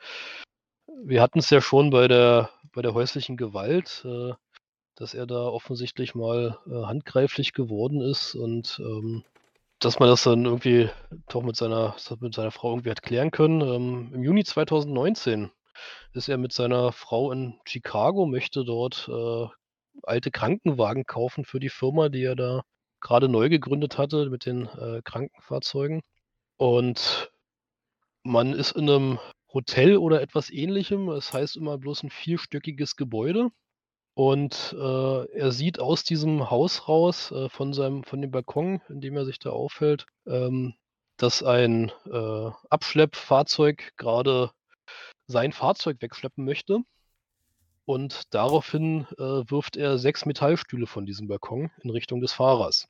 [1.03, 4.33] wir hatten es ja schon bei der bei der häuslichen Gewalt, äh,
[4.95, 9.23] dass er da offensichtlich mal, äh, handgreiflich geworden ist und, ähm,
[9.79, 10.89] dass man das dann irgendwie
[11.29, 13.61] doch mit seiner mit seiner Frau irgendwie hat klären können.
[13.61, 15.51] Ähm, im Juni 2019
[16.13, 19.47] ist er mit seiner Frau in Chicago, möchte dort, äh,
[20.03, 22.63] alte Krankenwagen kaufen für die Firma, die er da
[23.01, 26.01] grade neu gegründet hatte mit den, äh, Krankenfahrzeugen.
[26.57, 27.31] Und
[28.23, 29.19] man ist in 'nem
[29.53, 31.09] Hotel oder etwas Ähnlichem.
[31.09, 33.49] Es heißt immer bloß 'n vierstöckiges Gebäude.
[34.15, 39.01] Und, äh, er sieht aus diesem Haus raus, äh, von seinem von dem Balkon, in
[39.01, 40.75] dem er sich da aufhält, ähm,
[41.17, 44.51] dass ein, äh, Abschleppfahrzeug grade
[45.27, 46.81] sein Fahrzeug wegschleppen möchte.
[47.87, 52.87] Und daraufhin, äh, wirft er 6 Metallstühle von diesem Balkon in Richtung des Fahrers.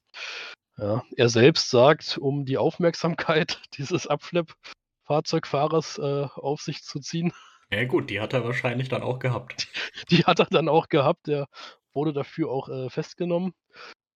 [0.77, 7.31] Ja, er selbst sagt, um die Aufmerksamkeit dieses Abschleppfahrzeugfahrers, äh, auf sich zu ziehen
[7.71, 9.67] ja gut, die hat er wahrscheinlich dann auch gehabt.
[10.09, 11.27] Die hat er dann auch gehabt.
[11.27, 11.47] Der
[11.93, 13.53] wurde dafür auch, äh, festgenommen.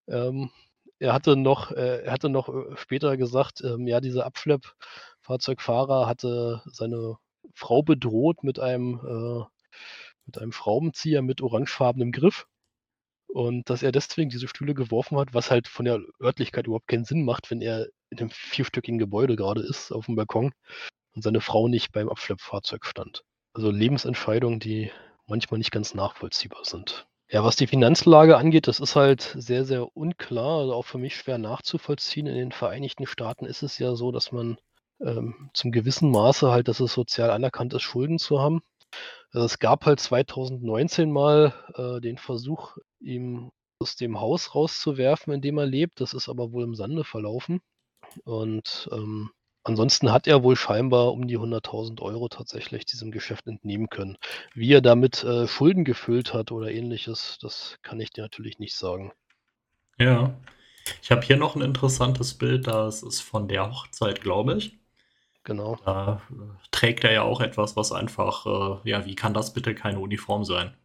[0.08, 0.52] Ähm,
[1.00, 6.62] er hatte noch äh, er hatte noch, äh, später gesagt, ähm, ja, dieser Abschleppfahrzeugfahrer hatte
[6.66, 7.18] seine
[7.56, 9.44] Frau bedroht mit einem äh,
[10.32, 12.46] mit einem Schraubenzieher mit orangefarbenem Griff.
[13.28, 17.06] Und dass er deswegen diese Stühle geworfen hat, was halt von der Örtlichkeit überhaupt keinen
[17.06, 20.54] Sinn macht, wenn er in 'nem vierstöckigen Gebäude grade ist aufm Balkon
[21.16, 23.24] und seine Frau nicht beim Abschleppfahrzeug stand.
[23.54, 24.92] Also Lebensentscheidungen, die
[25.28, 27.08] manchmal nicht ganz nachvollziehbar sind.
[27.30, 31.16] Ja, was die Finanzlage angeht, das ist halt sehr, sehr unklar, also auch für mich
[31.16, 32.28] schwer nachzuvollziehen.
[32.28, 34.58] In den Vereinigten Staaten ist es ja so, dass man,
[35.02, 38.62] ähm, zum gewissen Maße halt dass es sozial anerkannt ist, Schulden zu haben.
[39.34, 45.42] Also, es gab halt 2019 mal, äh, den Versuch, ihn aus dem Haus rauszuwerfen, in
[45.42, 46.02] dem er lebt.
[46.02, 47.62] Das ist aber wohl im Sande verlaufen.
[48.26, 49.32] Und, ähm,
[49.64, 54.18] ansonsten hat er wohl scheinbar um die 100.000 € tatsächlich diesem Geschäft entnehmen können.
[54.56, 58.76] Wie er damit, äh, Schulden gefüllt hat oder Ähnliches, das kann ich dir natürlich nicht
[58.76, 59.14] sagen.
[60.00, 60.36] Ja.
[61.04, 64.81] Ich habe hier noch 'n interessantes Bild, das ist von der Hochzeit, glaube ich.
[65.44, 65.78] Genau.
[65.86, 66.36] Da, äh,
[66.72, 70.44] trägt er ja auch etwas, was einfach äh, ja, wie kann das bitte keine Uniform
[70.44, 70.76] sein?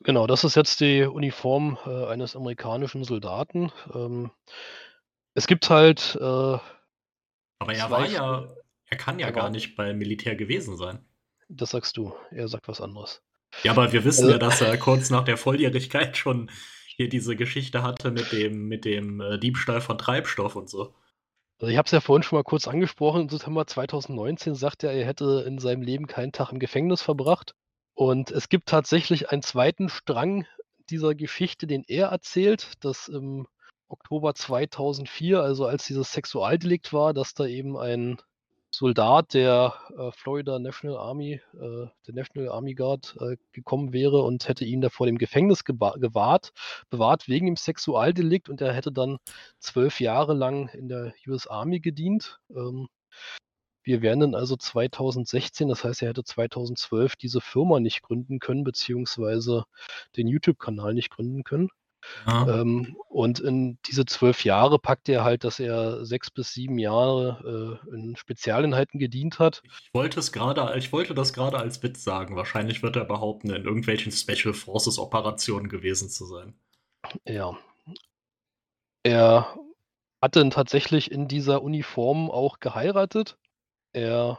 [0.00, 3.72] Genau, das ist jetzt die Uniform, äh, eines amerikanischen Soldaten.
[3.94, 4.30] Ähm,
[5.34, 6.62] es gibt halt, äh Aber
[7.74, 8.46] er 2 war ja
[8.88, 11.04] er kann ja gar nicht beim Militär gewesen sein.
[11.48, 12.14] Das sagst du.
[12.30, 13.22] Er sagt was anderes.
[13.62, 16.50] Ja, aber wir wissen Also ja, dass er kurz nach der Volljährigkeit schon
[16.86, 20.94] hier diese Geschichte hatte mit dem mit dem, äh, Diebstahl von Treibstoff und so.
[21.58, 23.22] Also, ich habe es ja vorhin schon mal kurz angesprochen.
[23.22, 27.54] Im September 2019 sagt er, er hätte in seinem Leben keinen Tag im Gefängnis verbracht.
[27.94, 29.88] Und es gibt tatsächlich einen 2.
[29.88, 30.46] Strang
[30.90, 33.46] dieser Geschichte, den er erzählt, dass im
[33.88, 38.18] Oktober 2004, also als dieses Sexualdelikt war, dass da eben ein
[38.78, 44.48] Soldat der, äh, Florida National Army äh, der National Army Guard, äh, gekommen wäre und
[44.48, 46.52] hätte ihn da vor dem Gefängnis gewahrt
[46.90, 49.16] bewahrt wegen dem Sexualdelikt und er hätte dann
[49.60, 52.38] 12 Jahre lang in der US Army gedient.
[52.50, 52.88] Ähm,
[53.82, 58.62] wir wären dann also 2016 das heißt, er hätte 2012 diese Firma nicht gründen können,
[58.62, 59.64] beziehungsweise
[60.18, 61.70] den YouTube-Kanal nicht gründen können.
[62.26, 62.60] Ja.
[62.60, 67.80] Ähm, und in diese zwölf Jahre packt er halt, dass er sechs bis sieben Jahre
[67.90, 69.62] äh, in Spezialeinheiten gedient hat.
[69.64, 72.36] Ich wollte es gerade, ich wollte das gerade als Witz sagen.
[72.36, 76.54] Wahrscheinlich wird er behaupten, in irgendwelchen Special Forces Operationen gewesen zu sein.
[77.24, 77.56] Ja.
[79.02, 79.56] Er
[80.20, 83.38] hat dann tatsächlich in dieser Uniform auch geheiratet.
[83.92, 84.38] Er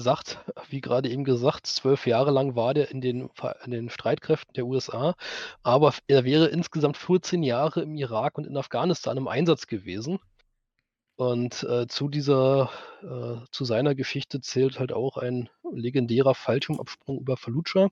[0.00, 0.38] sagt,
[0.68, 3.30] wie gerade eben gesagt, zwölf Jahre lang war der in den,
[3.64, 5.14] in den Streitkräften der USA,
[5.62, 10.18] aber er wäre insgesamt 14 Jahre im Irak und in Afghanistan im Einsatz gewesen.
[11.16, 12.70] Und äh, zu dieser,
[13.02, 17.90] äh, zu seiner Geschichte zählt halt auch ein legendärer Fallschirmabsprung über Fallujah,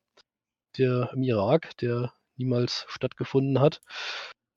[0.78, 3.82] der im Irak, der niemals stattgefunden hat,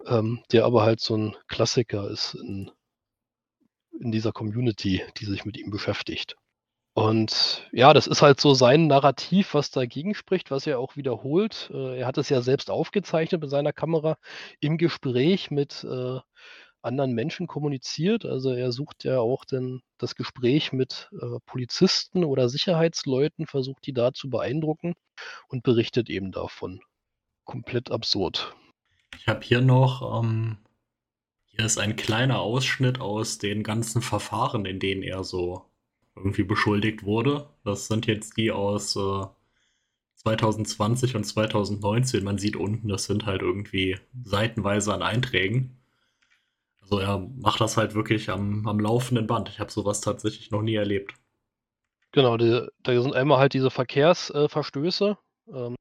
[0.05, 2.71] ähm, der aber halt so ein Klassiker ist in,
[3.99, 6.37] in dieser Community, die sich mit ihm beschäftigt.
[6.93, 11.71] Und ja, das ist halt so sein Narrativ, was dagegen spricht, was er auch wiederholt.
[11.73, 14.17] Äh, er hat es ja selbst aufgezeichnet mit seiner Kamera,
[14.59, 16.19] im Gespräch mit äh,
[16.81, 18.25] anderen Menschen kommuniziert.
[18.25, 23.93] Also er sucht ja auch dann das Gespräch mit äh, Polizisten oder Sicherheitsleuten, versucht die
[23.93, 24.95] da zu beeindrucken
[25.47, 26.81] und berichtet eben davon.
[27.45, 28.53] Komplett absurd.
[29.17, 30.57] Ich habe hier noch, ähm,
[31.45, 35.70] hier ist ein kleiner Ausschnitt aus den ganzen Verfahren, in denen er so
[36.15, 37.49] irgendwie beschuldigt wurde.
[37.63, 39.25] Das sind jetzt die aus äh,
[40.15, 42.23] 2020 und 2019.
[42.23, 45.81] Man sieht unten, das sind halt irgendwie seitenweise an Einträgen.
[46.81, 49.49] Also er macht das halt wirklich am, am laufenden Band.
[49.49, 51.13] Ich habe sowas tatsächlich noch nie erlebt.
[52.11, 55.75] Genau, die, da sind einmal halt diese Verkehrsverstöße, äh, ähm,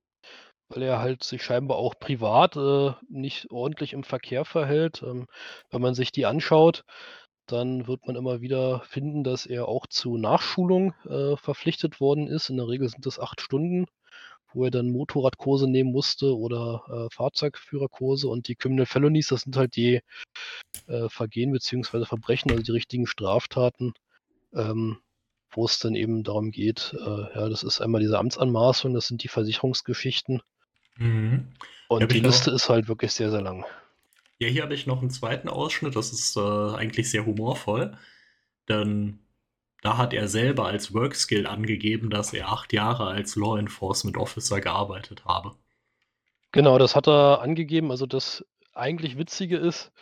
[0.69, 5.03] weil er halt sich scheinbar auch privat äh, nicht ordentlich im Verkehr verhält.
[5.03, 5.27] Ähm,
[5.71, 6.85] wenn man sich die anschaut,
[7.51, 12.51] dann wird man immer wieder finden, dass er auch zu Nachschulung äh, verpflichtet worden ist.
[12.51, 13.87] In der Regel sind das acht Stunden,
[14.53, 18.29] wo er dann Motorradkurse nehmen musste oder äh, Fahrzeugführerkurse.
[18.29, 20.01] Und die Criminal Felonies, das sind halt die
[20.87, 22.05] äh, Vergehen bzw.
[22.05, 23.95] Verbrechen, also die richtigen Straftaten,
[24.55, 24.99] ähm,
[25.51, 29.23] wo es dann eben darum geht, äh, ja, das ist einmal diese Amtsanmaßung, das sind
[29.23, 30.43] die Versicherungsgeschichten.
[30.97, 31.49] Mhm.
[31.89, 33.65] Und die Liste ist halt wirklich sehr, sehr lang.
[34.41, 37.97] Ja, hier habe ich noch einen zweiten Ausschnitt, das ist äh, eigentlich sehr humorvoll,
[38.69, 39.19] denn
[39.83, 44.61] da hat er selber als Workskill angegeben, dass er acht Jahre als Law Enforcement Officer
[44.61, 45.55] gearbeitet habe.
[46.53, 47.91] Genau, das hat er angegeben.
[47.91, 49.93] Also das eigentlich Witzige ist,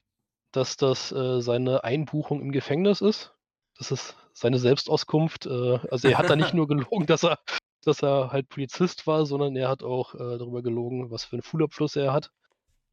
[0.53, 3.35] dass das äh, seine Einbuchung im Gefängnis ist.
[3.77, 5.47] Das ist seine Selbstauskunft.
[5.47, 7.39] Äh, also er hat da nicht nur gelogen, dass er,
[7.85, 11.43] dass er halt Polizist war, sondern er hat auch äh, darüber gelogen, was für einen
[11.43, 12.31] Schulabschluss er hat.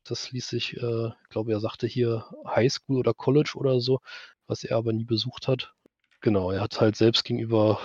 [0.06, 4.00] Das ließ sich, äh, glaube er sagte hier Highschool oder College oder so,
[4.48, 5.74] was er aber nie besucht hat.
[6.22, 7.80] Genau, er hat halt selbst gegenüber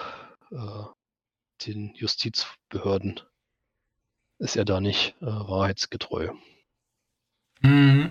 [0.51, 3.21] äh, den Justizbehörden
[4.39, 6.31] ist er da nicht äh, wahrheitsgetreu.
[7.61, 8.11] Mhm.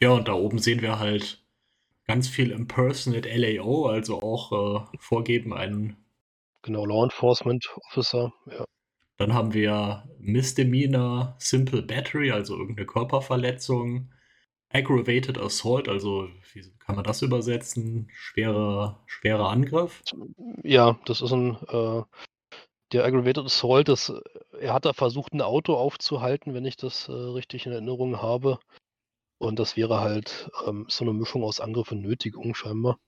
[0.00, 1.44] Ja, und da oben sehen wir halt
[2.06, 5.96] ganz viel Impersonate LAO, also auch äh, vorgeben einen.
[6.62, 8.64] Genau, Law Enforcement Officer, ja.
[9.20, 14.08] Dann haben wir Misdemeanor Simple Battery, also irgendeine Körperverletzung.
[14.70, 18.08] Aggravated Assault, also wie kann man das übersetzen?
[18.14, 20.02] Schwerer, schwerer Angriff?
[20.62, 22.02] Ja, das ist ein äh,
[22.92, 24.10] der Aggravated Assault, das,
[24.58, 28.58] er hat da versucht, ein Auto aufzuhalten, wenn ich das äh, richtig in Erinnerung habe.
[29.36, 32.98] Und das wäre halt ähm, so eine Mischung aus Angriff und Nötigung scheinbar.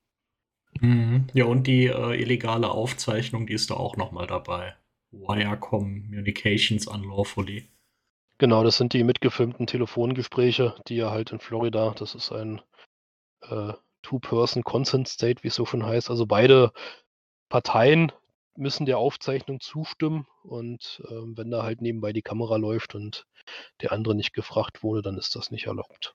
[0.79, 1.29] Mhm.
[1.33, 4.77] Ja, und die äh, illegale Aufzeichnung, die ist da auch nochmal dabei.
[5.13, 7.69] Wire Communications Unlawfully.
[8.39, 12.61] Genau, das sind die mitgefilmten Telefongespräche, die er halt in Florida, das ist ein
[13.43, 16.11] äh, Two-Person-Consent-State, wie es so schon heißt.
[16.11, 16.73] Also beide
[17.49, 18.11] Parteien
[18.57, 23.27] müssen der Aufzeichnung zustimmen und äh, wenn da halt nebenbei die Kamera läuft und
[23.81, 26.15] der andere nicht gefragt wurde, dann ist das nicht erlaubt.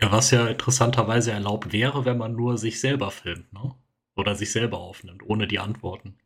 [0.00, 3.74] Ja, was ja interessanterweise erlaubt wäre, wenn man nur sich selber filmt, ne?
[4.14, 6.18] Oder sich selber aufnimmt, ohne die Antworten.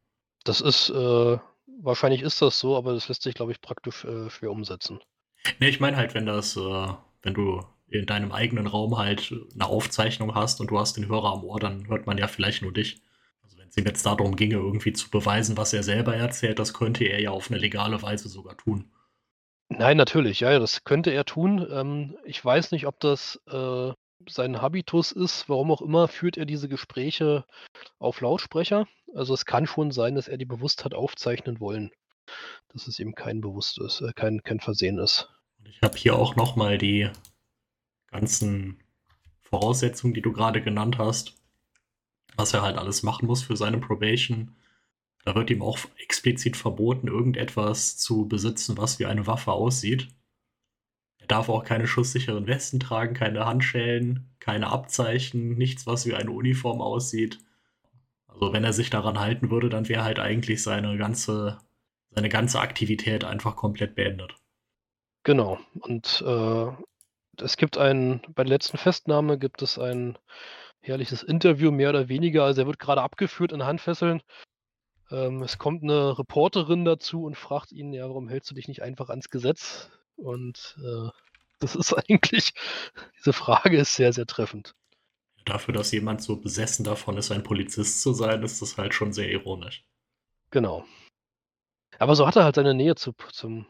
[0.44, 1.38] Das ist äh,
[1.82, 5.00] wahrscheinlich ist das so, aber das lässt sich, glaube ich, praktisch äh, schwer umsetzen.
[5.58, 6.88] Nee, ich meine halt, wenn das, äh,
[7.22, 11.32] wenn du in deinem eigenen Raum halt eine Aufzeichnung hast und du hast den Hörer
[11.32, 13.02] am Ohr, dann hört man ja vielleicht nur dich.
[13.42, 16.72] Also wenn es ihm jetzt darum ginge, irgendwie zu beweisen, was er selber erzählt, das
[16.72, 18.92] könnte er ja auf eine legale Weise sogar tun.
[19.68, 21.66] Nein, natürlich, ja, das könnte er tun.
[21.70, 23.92] Ähm, ich weiß nicht, ob das äh,
[24.28, 27.44] sein Habitus ist, warum auch immer, führt er diese Gespräche
[27.98, 28.86] auf Lautsprecher.
[29.14, 31.90] Also es kann schon sein, dass er die bewusst hat aufzeichnen wollen.
[32.68, 35.28] Dass es ihm kein bewusst ist, äh, kein, kein Versehen ist.
[35.64, 37.10] Ich habe hier auch nochmal die
[38.08, 38.82] ganzen
[39.42, 41.34] Voraussetzungen, die du gerade genannt hast,
[42.36, 44.54] was er halt alles machen muss für seine Probation.
[45.24, 50.08] Da wird ihm auch explizit verboten, irgendetwas zu besitzen, was wie eine Waffe aussieht.
[51.18, 56.30] Er darf auch keine schusssicheren Westen tragen, keine Handschellen, keine Abzeichen, nichts, was wie eine
[56.30, 57.38] Uniform aussieht.
[58.32, 61.58] Also wenn er sich daran halten würde, dann wäre halt eigentlich seine ganze,
[62.10, 64.34] seine ganze Aktivität einfach komplett beendet.
[65.22, 65.58] Genau.
[65.80, 66.66] Und äh,
[67.42, 70.18] es gibt ein, bei der letzten Festnahme gibt es ein
[70.80, 72.44] herrliches Interview, mehr oder weniger.
[72.44, 74.22] Also er wird gerade abgeführt in Handfesseln.
[75.10, 78.82] Ähm, es kommt eine Reporterin dazu und fragt ihn, ja, warum hältst du dich nicht
[78.82, 79.90] einfach ans Gesetz?
[80.16, 81.08] Und äh,
[81.58, 82.54] das ist eigentlich,
[83.18, 84.74] diese Frage ist sehr, sehr treffend.
[85.44, 89.12] Dafür, dass jemand so besessen davon ist, ein Polizist zu sein, ist das halt schon
[89.12, 89.84] sehr ironisch.
[90.50, 90.84] Genau.
[91.98, 93.66] Aber so hat er halt seine Nähe zu, zum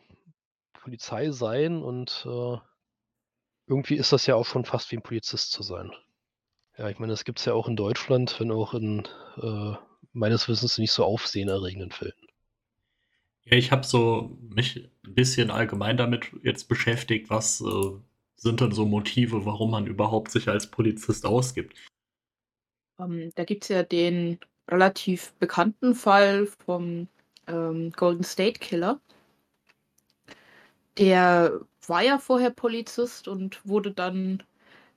[0.73, 2.57] Polizei sein und äh,
[3.67, 5.93] irgendwie ist das ja auch schon fast wie ein Polizist zu sein.
[6.77, 9.07] Ja, ich meine, das gibt es ja auch in Deutschland, wenn auch in
[9.37, 9.75] äh,
[10.13, 12.15] meines Wissens nicht so aufsehenerregenden Fällen.
[13.45, 18.01] Ja, ich habe so mich ein bisschen allgemein damit jetzt beschäftigt, was äh,
[18.41, 21.77] sind denn so Motive, warum man überhaupt sich als Polizist ausgibt.
[22.99, 24.39] Ähm, da gibt es ja den
[24.69, 27.07] relativ bekannten Fall vom
[27.47, 29.01] ähm, Golden State Killer.
[30.97, 34.43] Der war ja vorher Polizist und wurde dann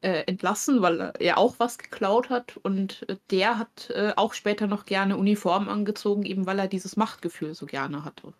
[0.02, 2.58] äh, entlassen, weil er auch was geklaut hat.
[2.64, 6.96] Und äh, der hat äh, auch später noch gerne Uniformen angezogen, eben weil er dieses
[6.96, 8.34] Machtgefühl so gerne hatte.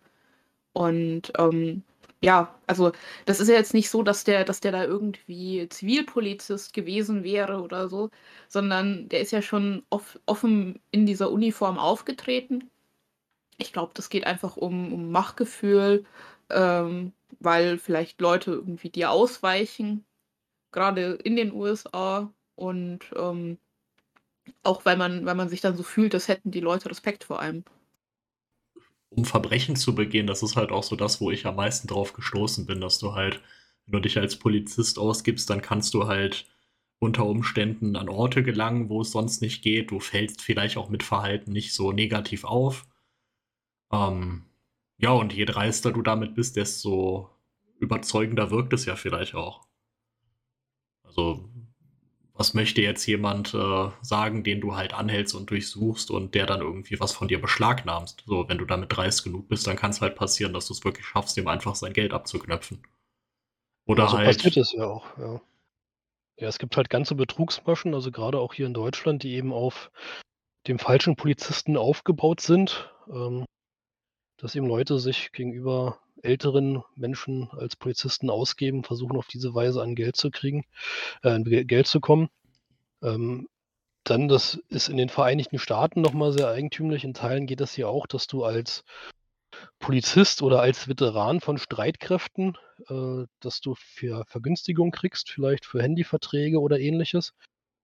[0.72, 1.82] Und ähm,
[2.24, 2.92] ja, also
[3.26, 7.60] das ist ja jetzt nicht so, dass der, dass der da irgendwie Zivilpolizist gewesen wäre
[7.62, 8.10] oder so,
[8.48, 12.70] sondern der ist ja schon off offen in dieser Uniform aufgetreten.
[13.58, 16.04] Ich glaube, das geht einfach um, um Machtgefühl,
[16.50, 20.04] ähm, weil vielleicht Leute irgendwie dir ausweichen
[20.72, 23.58] gerade in den USA und ähm,
[24.62, 27.40] auch weil man, weil man sich dann so fühlt, dass hätten die Leute Respekt vor
[27.40, 27.64] einem.
[29.16, 32.12] Um Verbrechen zu begehen, das ist halt auch so das, wo ich am meisten drauf
[32.12, 33.40] gestoßen bin, dass du halt,
[33.86, 36.46] wenn du dich als Polizist ausgibst, dann kannst du halt
[36.98, 39.90] unter Umständen an Orte gelangen, wo es sonst nicht geht.
[39.90, 42.86] Du fällst vielleicht auch mit Verhalten nicht so negativ auf.
[43.92, 44.44] Ähm,
[44.98, 47.30] ja, und je dreister du damit bist, desto
[47.78, 49.66] überzeugender wirkt es ja vielleicht auch.
[51.04, 51.48] Also,
[52.34, 56.60] was möchte jetzt jemand äh, sagen, den du halt anhältst und durchsuchst und der dann
[56.60, 58.24] irgendwie was von dir beschlagnahmst?
[58.26, 60.84] So, wenn du damit dreist genug bist, dann kann es halt passieren, dass du es
[60.84, 62.82] wirklich schaffst, ihm einfach sein Geld abzuknöpfen.
[63.86, 64.36] Oder ja, so halt.
[64.36, 65.40] passiert es ja auch, ja.
[66.36, 69.92] Ja, es gibt halt ganze Betrugsmaschen, also gerade auch hier in Deutschland, die eben auf
[70.66, 72.92] dem falschen Polizisten aufgebaut sind.
[73.08, 73.44] Ähm,
[74.38, 79.94] dass eben Leute sich gegenüber älteren Menschen als Polizisten ausgeben, versuchen auf diese Weise an
[79.94, 80.64] Geld zu kriegen,
[81.22, 82.28] äh, Geld zu kommen.
[83.02, 83.48] Ähm,
[84.04, 87.04] dann, das ist in den Vereinigten Staaten nochmal sehr eigentümlich.
[87.04, 88.84] In Teilen geht das hier auch, dass du als
[89.78, 92.56] Polizist oder als Veteran von Streitkräften,
[92.88, 97.32] äh, dass du für Vergünstigung kriegst, vielleicht für Handyverträge oder ähnliches.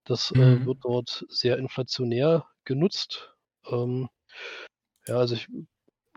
[0.04, 0.62] Das äh, mhm.
[0.62, 3.34] äh, wird dort sehr inflationär genutzt.
[3.66, 4.08] Ähm,
[5.06, 5.48] ja, also ich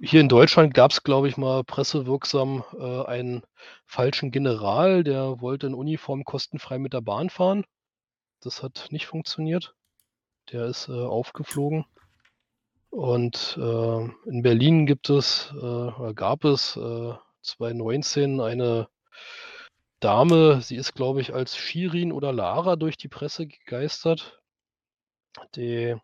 [0.02, 3.44] hier in Deutschland gab es, glaube ich, mal pressewirksam äh, einen
[3.86, 7.66] falschen General, der wollte in Uniform kostenfrei mit der Bahn fahren.
[8.42, 9.76] Das hat nicht funktioniert.
[10.52, 11.86] Der ist äh, aufgeflogen.
[12.90, 18.88] Und äh, in Berlin gibt es äh, gab es äh, 2019 eine
[20.00, 24.42] Dame, sie ist, glaube ich, als Shirin oder Lara durch die Presse gegeistert.
[25.56, 25.96] Die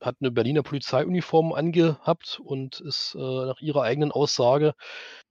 [0.00, 4.74] hat eine Berliner Polizeiuniform angehabt und ist äh, nach ihrer eigenen Aussage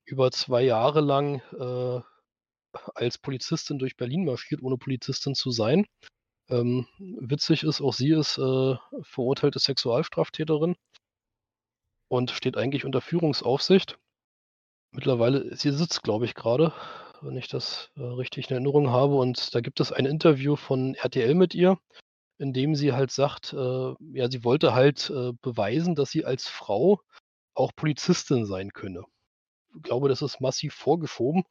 [0.06, 2.02] über zwei Jahre lang äh,
[2.96, 5.86] als Polizistin durch Berlin marschiert, ohne Polizistin zu sein.
[6.50, 10.76] Ähm, witzig ist, auch sie ist äh, verurteilte Sexualstraftäterin
[12.10, 13.98] und steht eigentlich unter Führungsaufsicht.
[14.92, 16.74] Mittlerweile, sie sitzt, glaube ich, gerade,
[17.22, 19.16] wenn ich das äh, richtig in Erinnerung habe.
[19.16, 21.78] Und da gibt es ein Interview von RTL mit ihr,
[22.38, 27.02] indem sie halt sagt, äh, ja, sie wollte halt äh, beweisen, dass sie als Frau
[27.54, 29.04] auch Polizistin sein könne.
[29.76, 31.44] Ich glaube, das ist massiv vorgeschoben.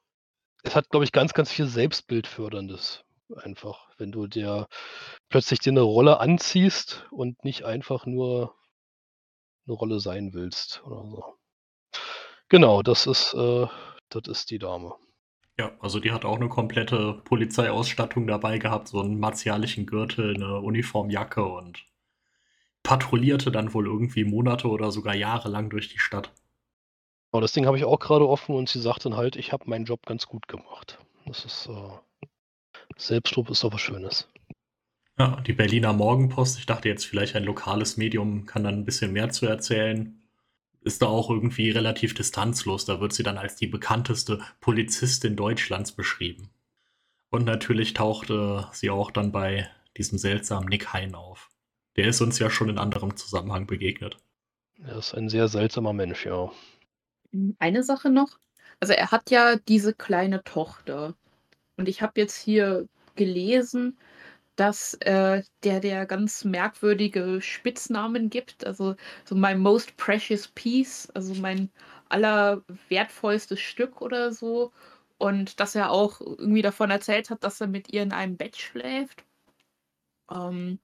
[0.62, 3.05] Es hat, glaube ich, ganz, ganz viel Selbstbildförderndes
[3.37, 4.68] einfach, wenn du dir
[5.28, 8.55] plötzlich dir eine Rolle anziehst und nicht einfach nur
[9.66, 11.24] eine Rolle sein willst oder so.
[12.49, 13.66] Genau, das ist, äh,
[14.09, 14.95] das ist die Dame.
[15.59, 20.61] Ja, also die hat auch eine komplette Polizeiausstattung dabei gehabt, so einen martialischen Gürtel, eine
[20.61, 21.87] Uniformjacke und
[22.83, 26.31] patrouillierte dann wohl irgendwie Monate oder sogar Jahre lang durch die Stadt.
[27.33, 29.69] Oh, das Ding habe ich auch gerade offen und sie sagt dann halt, ich habe
[29.69, 30.99] meinen Job ganz gut gemacht.
[31.25, 32.27] Das ist äh,
[32.97, 34.29] Selbstlob ist doch was Schönes.
[35.19, 39.13] Ja, die Berliner Morgenpost, ich dachte jetzt vielleicht ein lokales Medium kann dann ein bisschen
[39.13, 40.26] mehr zu erzählen
[40.87, 42.84] ist da auch irgendwie relativ distanzlos.
[42.84, 46.49] Da wird sie dann als die bekannteste Polizistin Deutschlands beschrieben.
[47.30, 51.51] Und natürlich tauchte sie auch dann bei diesem seltsamen Nick Hein auf.
[51.97, 54.18] Der ist uns ja schon in anderem Zusammenhang begegnet.
[54.80, 56.53] Er ist ein sehr seltsamer Mensch, ja.
[57.59, 58.39] Eine Sache noch.
[58.78, 61.14] Also er hat ja diese kleine Tochter.
[61.76, 63.99] Und ich habe jetzt hier gelesen,
[64.57, 68.67] dass äh, der der ganz merkwürdige Spitznamen gibt.
[68.67, 71.71] Also so my most precious piece, also mein
[72.09, 74.73] allerwertvollstes Stück oder so.
[75.19, 78.57] Und dass er auch irgendwie davon erzählt hat, dass er mit ihr in einem Bett
[78.57, 79.25] schläft.
[80.31, 80.79] Ähm,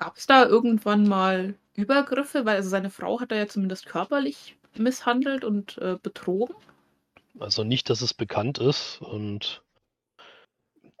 [0.00, 2.46] Gab es da irgendwann mal Übergriffe?
[2.46, 6.54] Weil also seine Frau hat er ja zumindest körperlich misshandelt und äh, betrogen.
[7.38, 9.02] Also nicht, dass es bekannt ist.
[9.02, 9.62] Und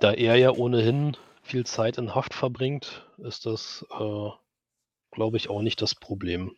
[0.00, 1.16] da er ja ohnehin
[1.50, 4.28] viel Zeit in Haft verbringt, ist das, äh,
[5.10, 6.56] glaube ich, auch nicht das Problem.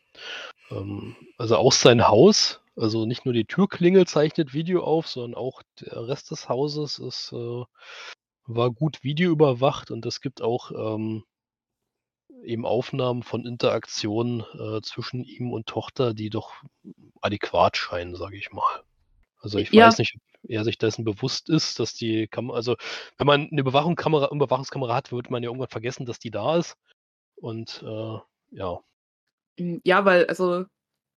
[0.70, 5.62] Ähm, also auch sein Haus, also nicht nur die Türklingel zeichnet Video auf, sondern auch
[5.80, 7.64] der Rest des Hauses ist, äh,
[8.46, 11.24] war gut videoüberwacht und es gibt auch ähm,
[12.44, 16.52] eben Aufnahmen von Interaktionen äh, zwischen ihm und Tochter, die doch
[17.20, 18.82] adäquat scheinen, sage ich mal.
[19.40, 19.86] Also ich Ja.
[19.86, 22.76] weiß nicht, ob er sich dessen bewusst ist, dass die Kamera, also
[23.18, 26.76] wenn man eine Überwachungskamera, Überwachungskamera hat, wird man ja irgendwann vergessen, dass die da ist.
[27.36, 28.18] Und äh,
[28.52, 28.80] ja,
[29.58, 30.64] Hm, ja, weil also,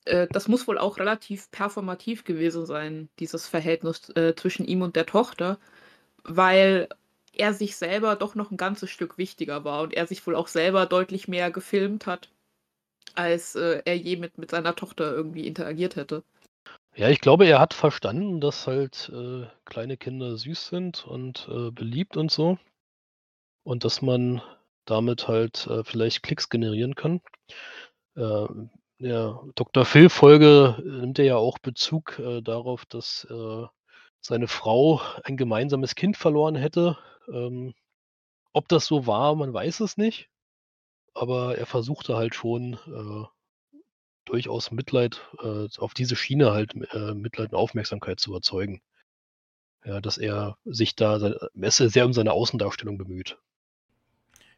[0.06, 4.96] äh, das muss wohl auch relativ performativ gewesen sein, dieses Verhältnis, äh, zwischen ihm und
[4.96, 5.60] der Tochter,
[6.24, 6.90] weil
[7.34, 10.48] er sich selber doch noch ein ganzes Stück wichtiger war und er sich wohl auch
[10.50, 12.32] selber deutlich mehr gefilmt hat,
[13.16, 16.24] als, äh, er je mit mit seiner Tochter irgendwie interagiert hätte.
[16.96, 21.72] Ja, ich glaube, er hat verstanden, dass halt äh, kleine Kinder süß sind und äh,
[21.72, 22.58] beliebt und so.
[23.64, 24.42] Und dass man
[24.86, 27.22] damit halt äh, vielleicht Klicks generieren kann.
[28.16, 28.48] Äh,
[29.00, 29.84] der Dr.
[29.84, 33.66] Phil-Folge nimmt er ja auch Bezug äh, darauf, dass äh,
[34.22, 36.98] seine Frau ein gemeinsames Kind verloren hätte.
[37.28, 37.74] Ähm,
[38.54, 40.30] ob das so war, man weiß es nicht.
[41.14, 43.35] Aber er versuchte halt schon äh,
[44.26, 48.82] durchaus Mitleid äh, auf diese Schiene halt äh, Mitleid und Aufmerksamkeit zu erzeugen.
[49.84, 53.38] Ja, dass er sich da er ist sehr um seine Außendarstellung bemüht.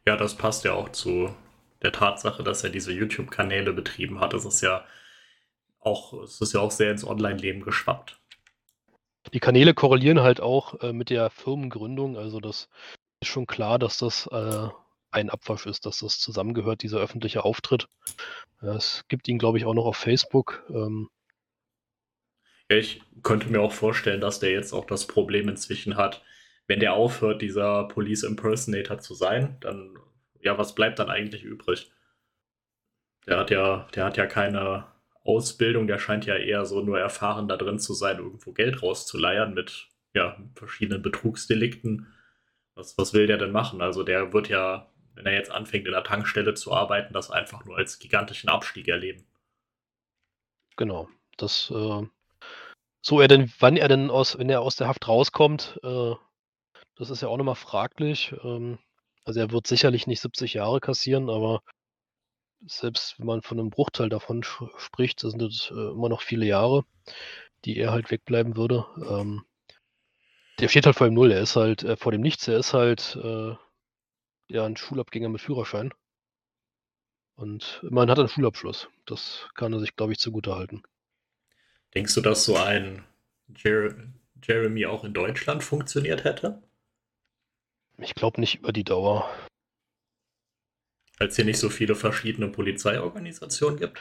[0.05, 1.35] Ja, das passt ja auch zu
[1.81, 4.33] der Tatsache, dass er diese YouTube-Kanäle betrieben hat.
[4.33, 4.85] Es ist ja
[5.79, 8.19] auch, es ist ja auch sehr ins Online-Leben geschwappt.
[9.33, 12.17] Die Kanäle korrelieren halt auch äh, mit der Firmengründung.
[12.17, 12.69] Also das
[13.21, 14.69] ist schon klar, dass das äh,
[15.11, 17.87] ein Abwasch ist, dass das zusammengehört, dieser öffentliche Auftritt.
[18.61, 20.63] Es gibt ihn, glaube ich, auch noch auf Facebook.
[20.69, 21.09] Ähm,
[22.67, 26.23] ich könnte mir auch vorstellen, dass der jetzt auch das Problem inzwischen hat,
[26.67, 29.97] wenn der aufhört, dieser Police Impersonator zu sein, dann,
[30.41, 31.91] ja, was bleibt dann eigentlich übrig?
[33.25, 34.85] Der hat ja, der hat ja keine
[35.23, 39.53] Ausbildung, der scheint ja eher so nur erfahren da drin zu sein, irgendwo Geld rauszuleiern
[39.53, 42.13] mit, ja, verschiedenen Betrugsdelikten.
[42.75, 43.81] Was, was will der denn machen?
[43.81, 47.65] Also der wird ja, wenn er jetzt anfängt, in der Tankstelle zu arbeiten, das einfach
[47.65, 49.25] nur als gigantischen Abstieg erleben.
[50.75, 51.09] genau.
[51.37, 52.03] Das, äh,
[53.01, 56.15] so er denn, wann er denn aus, wenn er aus der Haft rauskommt, äh,
[56.95, 58.33] das ist ja auch nochmal fraglich.
[58.43, 58.79] Ähm,
[59.23, 61.61] also er wird sicherlich nicht 70 Jahre kassieren, aber
[62.65, 66.45] selbst wenn man von einem Bruchteil davon spricht, das sind das, äh, immer noch viele
[66.45, 66.85] Jahre,
[67.65, 68.85] die er halt wegbleiben würde.
[69.09, 69.43] Ähm,
[70.59, 72.73] der steht halt vor dem Null, er ist halt äh, vor dem Nichts, er ist
[72.73, 73.55] halt äh,
[74.47, 75.93] ja ein Schulabgänger mit Führerschein.
[77.35, 78.89] Und man hat einen Schulabschluss.
[79.05, 80.83] Das kann er sich, glaube ich, zugute halten.
[81.93, 83.05] Denkst du, dass so ein
[83.55, 83.95] Jer
[84.43, 86.61] Jeremy auch in Deutschland funktioniert hätte?
[87.97, 89.29] Ich glaube nicht über die Dauer.
[91.17, 93.99] Weil es hier nicht so viele verschiedene Polizeiorganisationen gibt?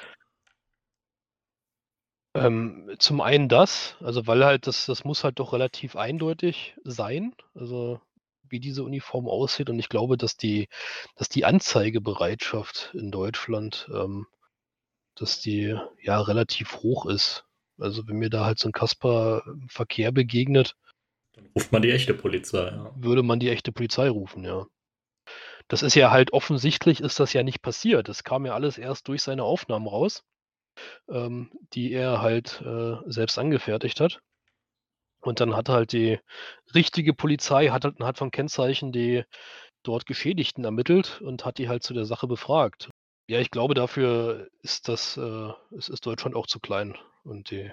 [2.34, 7.34] Ähm, zum einen das, also weil halt das, das muss halt doch relativ eindeutig sein,
[7.54, 8.00] also
[8.50, 9.70] wie diese Uniform aussieht.
[9.70, 10.68] Und ich glaube, dass die,
[11.16, 14.26] dass die Anzeigebereitschaft in Deutschland, ähm,
[15.14, 17.44] dass die ja relativ hoch ist.
[17.78, 20.76] Also wenn mir da halt so ein Kasper im Verkehr begegnet,
[21.34, 22.68] Dann ruft man die echte Polizei.
[22.68, 22.92] Ja.
[22.96, 24.66] würde man die echte Polizei rufen, ja.
[25.68, 28.08] Das ist ja halt offensichtlich, ist das ja nicht passiert.
[28.08, 30.24] Das kam ja alles erst durch seine Aufnahmen raus,
[31.08, 34.20] ähm, die er halt äh, selbst angefertigt hat.
[35.26, 36.20] Und dann hat halt die
[36.74, 39.24] richtige Polizei, hat halt anhand von Kennzeichen die
[39.82, 42.90] dort Geschädigten ermittelt und hat die halt zu der Sache befragt.
[43.28, 47.72] Ja, ich glaube, dafür ist das, äh, es ist Deutschland auch zu klein und die,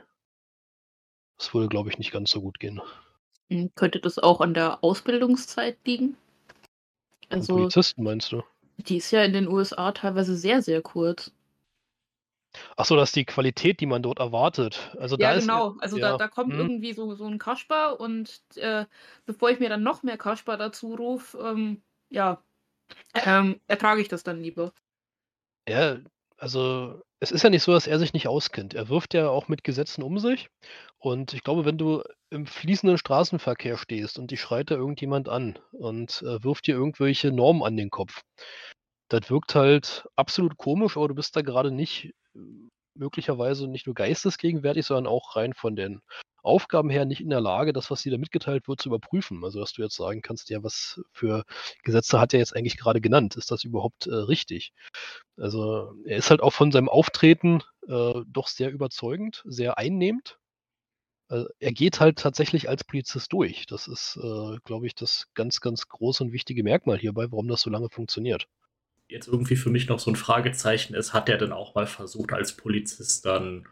[1.38, 2.82] das würde, glaube ich, nicht ganz so gut gehen.
[3.50, 6.18] Hm, könnte das auch an der Ausbildungszeit liegen?
[7.30, 8.42] Also, Polizisten meinst du?
[8.78, 11.32] die ist ja in den USA teilweise sehr, sehr kurz.
[12.78, 14.92] Achso, das ist die Qualität, die man dort erwartet.
[15.00, 15.78] Also Ja, da ist genau.
[15.80, 16.56] Also da ja, da kommt mhm.
[16.56, 18.86] irgendwie so so 'n Kasper und, äh,
[19.26, 22.44] bevor ich mir dann noch mehr Kasper dazu rufe, ähm, ja,
[23.16, 24.74] ähm, ertrage ich das dann lieber.
[25.68, 25.98] Ja,
[26.38, 28.74] also es ist ja nicht so, dass er sich nicht auskennt.
[28.74, 30.50] Er wirft ja auch mit Gesetzen um sich
[30.98, 35.58] und ich glaube, wenn du im fließenden Straßenverkehr stehst und dich schreit da irgendjemand an
[35.72, 38.24] und, äh, wirft dir irgendwelche Normen an den Kopf,
[39.10, 42.12] das wirkt halt absolut komisch, aber du bist da gerade nicht
[42.96, 46.02] möglicherweise nicht nur geistesgegenwärtig, sondern auch rein von den
[46.44, 49.44] Aufgaben her nicht in der Lage, das, was dir da mitgeteilt wird, zu überprüfen.
[49.46, 51.44] Also, dass du jetzt sagen kannst: „Ja, was für
[51.84, 53.36] Gesetze hat er jetzt eigentlich gerade genannt?
[53.38, 54.74] Ist das überhaupt, äh, richtig?“
[55.38, 60.38] Also, er ist halt auch von seinem Auftreten, äh, doch sehr überzeugend, sehr einnehmend.
[61.30, 63.66] Äh, er geht halt tatsächlich als Polizist durch.
[63.68, 67.62] Das ist, äh, glaube ich, das ganz, ganz große und wichtige Merkmal hierbei, warum das
[67.62, 68.48] so lange funktioniert.
[69.14, 72.34] Jetzt irgendwie für mich noch so ein Fragezeichen ist, hat er denn auch mal versucht,
[72.34, 73.68] als Polizist dann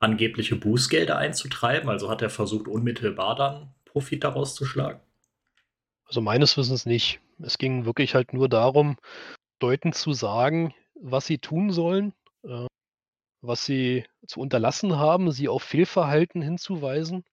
[0.00, 1.88] angebliche Bußgelder einzutreiben?
[1.88, 5.00] Also, hat er versucht, unmittelbar dann Profit daraus zu schlagen?
[6.04, 7.22] Also, meines Wissens nicht.
[7.40, 8.98] Es ging wirklich halt nur darum,
[9.62, 12.12] Leuten zu sagen, was sie tun sollen,
[12.44, 12.66] äh,
[13.42, 17.24] was sie zu unterlassen haben, sie auf Fehlverhalten hinzuweisen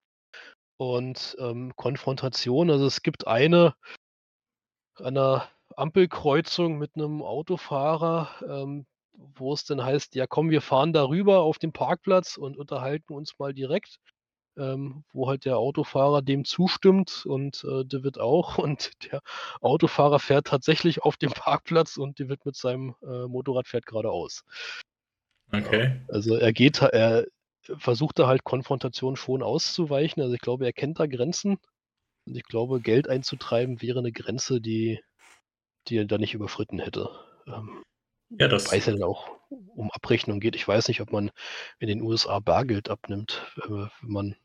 [0.77, 2.71] und, ähm, Konfrontation.
[2.71, 3.75] Also, es gibt eine
[4.95, 5.49] an 'ner
[5.79, 11.41] Ampelkreuzung mit 'nem Autofahrer, ähm, wo es dann heißt: „Ja, komm, wir fahren da rüber
[11.41, 13.97] auf den Parkplatz und unterhalten uns mal direkt.“
[14.57, 19.21] Ähm, wo halt der Autofahrer dem zustimmt und, äh, der auch und der
[19.61, 24.43] Autofahrer fährt tatsächlich auf den Parkplatz und der wird mit seinem, äh, Motorrad fährt geradeaus.
[25.51, 25.99] Ja, Okay.
[26.07, 27.25] also er geht er
[27.77, 30.21] versucht da halt Konfrontation schon auszuweichen.
[30.23, 31.57] Also, ich glaube, er kennt da Grenzen
[32.27, 35.01] und ich glaube, Geld einzutreiben wäre 'ne Grenze, die
[35.89, 37.09] die er da nicht überschritten hätte.
[37.47, 37.83] Ähm,
[38.39, 40.55] Ja, das es ja dann auch um Abrechnung geht.
[40.55, 41.31] Ich weiß nicht, ob man
[41.79, 44.35] in den USA Bargeld abnimmt, äh, wenn man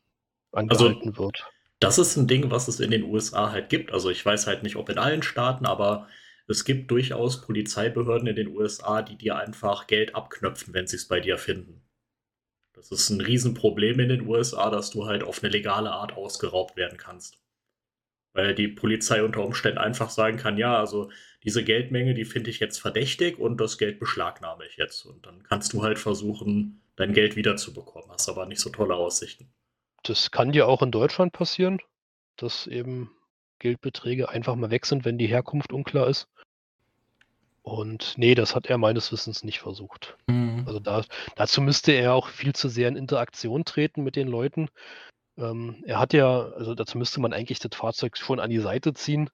[0.67, 1.51] Also, angehalten wird.
[1.79, 3.91] das ist 'n Ding, was es in den USA halt gibt.
[3.93, 6.07] Also, ich weiß halt nicht, ob in allen Staaten, aber
[6.47, 11.19] es gibt durchaus Polizeibehörden in den USA, die dir einfach Geld abknöpfen, wenn sie's bei
[11.21, 11.83] dir finden.
[12.73, 16.77] Das ist 'n Riesenproblem in den USA, dass du halt auf 'ne legale Art ausgeraubt
[16.77, 17.39] werden kannst.
[18.35, 21.09] Weil die Polizei unter Umständen einfach sagen kann: „Ja, also
[21.43, 25.41] diese Geldmenge, die finde ich jetzt verdächtig und das Geld beschlagnahme ich jetzt.“ Und dann
[25.43, 29.49] kannst du halt versuchen, dein Geld wiederzubekommen, hast aber nicht so tolle Aussichten.
[30.03, 31.79] Das kann dir auch in Deutschland passieren,
[32.35, 33.09] dass eben
[33.59, 36.27] Geldbeträge einfach mal weg sind, wenn die Herkunft unklar ist.
[37.63, 40.17] Und ne, das hat er meines Wissens nicht versucht.
[40.27, 40.63] Mhm.
[40.67, 41.03] Also, da
[41.35, 44.69] dazu müsste er auch viel zu sehr in Interaktion treten mit den Leuten.
[45.37, 48.93] Ähm, er hat ja also, dazu müsste man eigentlich das Fahrzeug schon an die Seite
[48.93, 49.29] ziehen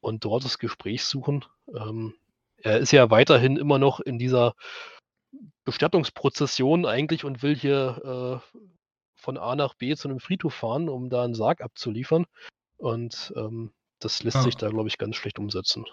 [0.00, 1.44] und dort das Gespräch suchen.
[1.74, 2.14] Ähm,
[2.58, 4.54] er ist ja weiterhin immer noch in dieser
[5.64, 8.58] Bestattungsprozession eigentlich und will hier, äh,
[9.16, 12.26] von A nach B zu 'nem Friedhof fahren, um da 'n Sarg abzuliefern.
[12.78, 14.58] Und, ähm, das lässt sich Ah.
[14.58, 15.86] da, glaube ich, ganz schlecht umsetzen.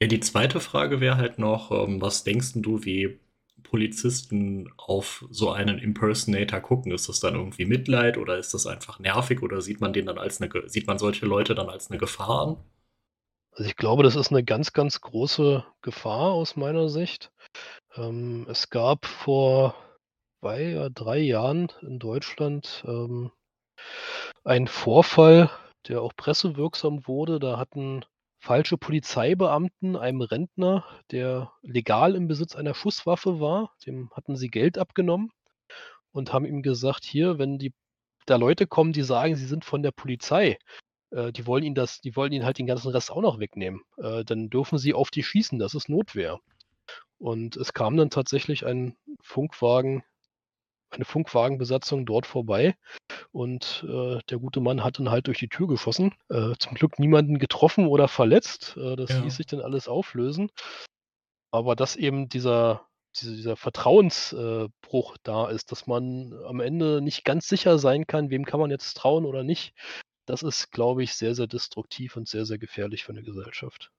[0.00, 3.18] Ja, die zweite Frage wäre halt noch, ähm, was denkst du, wie
[3.62, 6.92] Polizisten auf so einen Impersonator gucken?
[6.92, 10.18] Ist das dann irgendwie Mitleid oder ist das einfach nervig oder sieht man den dann
[10.18, 12.56] als 'ne Ge sieht man solche Leute dann als 'ne Gefahr an?
[13.52, 17.30] Also, ich glaube, das ist 'ne ganz, ganz große Gefahr aus meiner Sicht.
[17.96, 19.76] Ähm, es gab vor
[20.40, 23.32] 2 oder 3 Jahren in Deutschland, ähm
[24.46, 25.50] einen Vorfall,
[25.88, 27.40] der auch pressewirksam wurde.
[27.40, 28.04] Da hatten
[28.46, 34.78] falsche Polizeibeamten einem Rentner, der legal im Besitz einer Schusswaffe war dem hatten sie Geld
[34.78, 35.32] abgenommen
[36.12, 37.74] und haben ihm gesagt: „Hier, wenn die
[38.26, 40.58] da Leute kommen, die sagen, sie sind von der Polizei,
[41.10, 43.82] äh, die wollen ihnen das die wollen ihnen halt den ganzen Rest auch noch wegnehmen,
[43.98, 46.40] äh, dann dürfen sie auf die schießen, das ist Notwehr.“
[47.18, 50.04] Und es kam dann tatsächlich ein Funkwagen
[50.90, 52.76] eine Funkwagenbesatzung dort vorbei
[53.32, 56.14] und, äh, der gute Mann hat dann halt durch die Tür geschossen.
[56.30, 58.76] Äh, zum Glück niemanden getroffen oder verletzt.
[58.78, 59.38] Äh, das ließ Ja.
[59.38, 60.50] sich dann alles auflösen.
[61.54, 62.86] Aber dass eben dieser
[63.18, 68.06] diese dieser Vertrauens äh, Bruch da ist, dass man am Ende nicht ganz sicher sein
[68.06, 69.72] kann, wem kann man jetzt trauen oder nicht,
[70.26, 73.90] das ist, glaube ich, sehr, sehr destruktiv und sehr, sehr gefährlich für 'ne Gesellschaft.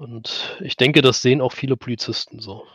[0.00, 2.66] Und ich denke, das sehen auch viele Polizisten so.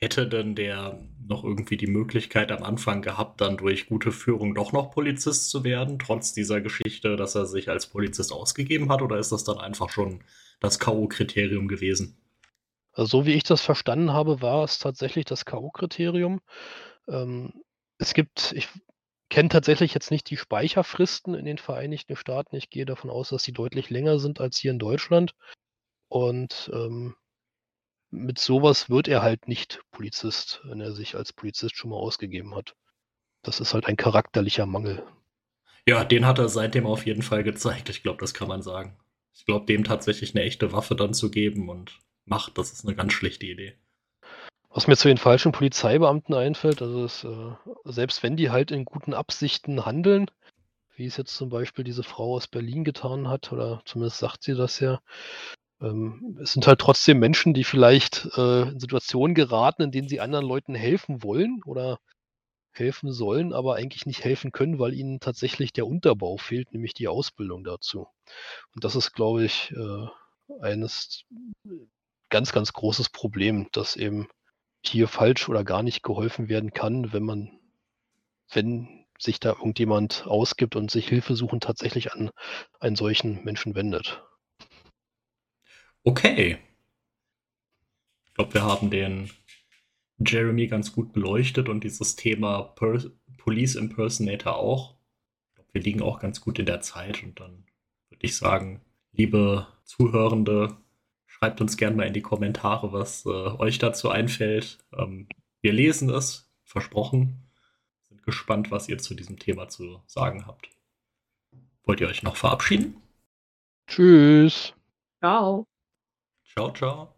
[0.00, 4.72] Hätte denn der noch irgendwie die Möglichkeit am Anfang gehabt, dann durch gute Führung doch
[4.72, 9.18] noch Polizist zu werden, trotz dieser Geschichte, dass er sich als Polizist ausgegeben hat, oder
[9.18, 10.22] ist das dann einfach schon
[10.60, 12.16] das K.O.-Kriterium gewesen?
[12.92, 16.38] Also, so wie ich das verstanden habe, war es tatsächlich das K.O.-Kriterium.
[17.08, 17.52] Ähm,
[17.98, 18.68] es gibt ich
[19.30, 22.56] kenne tatsächlich jetzt nicht die Speicherfristen in den Vereinigten Staaten.
[22.56, 25.34] Ich gehe davon aus, dass sie deutlich länger sind als hier in Deutschland.
[26.08, 27.16] Und, ähm
[28.10, 32.54] mit sowas wird er halt nicht Polizist, wenn er sich als Polizist schon mal ausgegeben
[32.54, 32.74] hat.
[33.42, 35.02] Das ist halt ein charakterlicher Mangel.
[35.86, 37.88] Ja, den hat er seitdem auf jeden Fall gezeigt.
[37.88, 38.96] Ich glaube, das kann man sagen.
[39.34, 42.94] Ich glaube, dem tatsächlich eine echte Waffe dann zu geben und Macht, das ist eine
[42.94, 43.74] ganz schlechte Idee.
[44.68, 47.52] Was mir zu den falschen Polizeibeamten einfällt, also ist, äh,
[47.84, 50.30] selbst wenn die halt in guten Absichten handeln,
[50.94, 54.54] wie es jetzt zum Beispiel diese Frau aus Berlin getan hat, oder zumindest sagt sie
[54.54, 55.00] das ja,
[55.80, 60.20] ähm, es sind halt trotzdem Menschen, die vielleicht äh, in Situationen geraten, in denen sie
[60.20, 61.98] anderen Leuten helfen wollen oder
[62.72, 67.08] helfen sollen, aber eigentlich nicht helfen können, weil ihnen tatsächlich der Unterbau fehlt, nämlich die
[67.08, 68.06] Ausbildung dazu.
[68.74, 70.06] Und das ist, glaube ich, äh,
[70.60, 71.24] eines
[72.30, 74.28] ganz, ganz großes Problem, dass eben
[74.84, 77.58] hier falsch oder gar nicht geholfen werden kann, wenn man,
[78.52, 82.30] wenn sich da irgendjemand ausgibt und sich Hilfe suchen tatsächlich an
[82.78, 84.22] einen solchen Menschen wendet.
[86.04, 86.58] Okay.
[88.26, 89.30] Ich glaube, wir haben den
[90.18, 92.98] Jeremy ganz gut beleuchtet und dieses Thema per
[93.36, 94.96] Police Impersonator auch.
[95.50, 97.64] Ich glaube, wir liegen auch ganz gut in der Zeit und dann
[98.10, 98.80] würde ich sagen,
[99.12, 100.76] liebe Zuhörende,
[101.26, 104.78] schreibt uns gerne mal in die Kommentare, was äh, euch dazu einfällt.
[104.96, 105.28] Ähm,
[105.60, 107.48] wir lesen es, versprochen.
[108.08, 110.70] Sind gespannt, was ihr zu diesem Thema zu sagen habt.
[111.84, 112.96] Wollt ihr euch noch verabschieden?
[113.86, 114.74] Tschüss.
[115.20, 115.66] Ciao.
[116.58, 117.17] Ciao, ciao.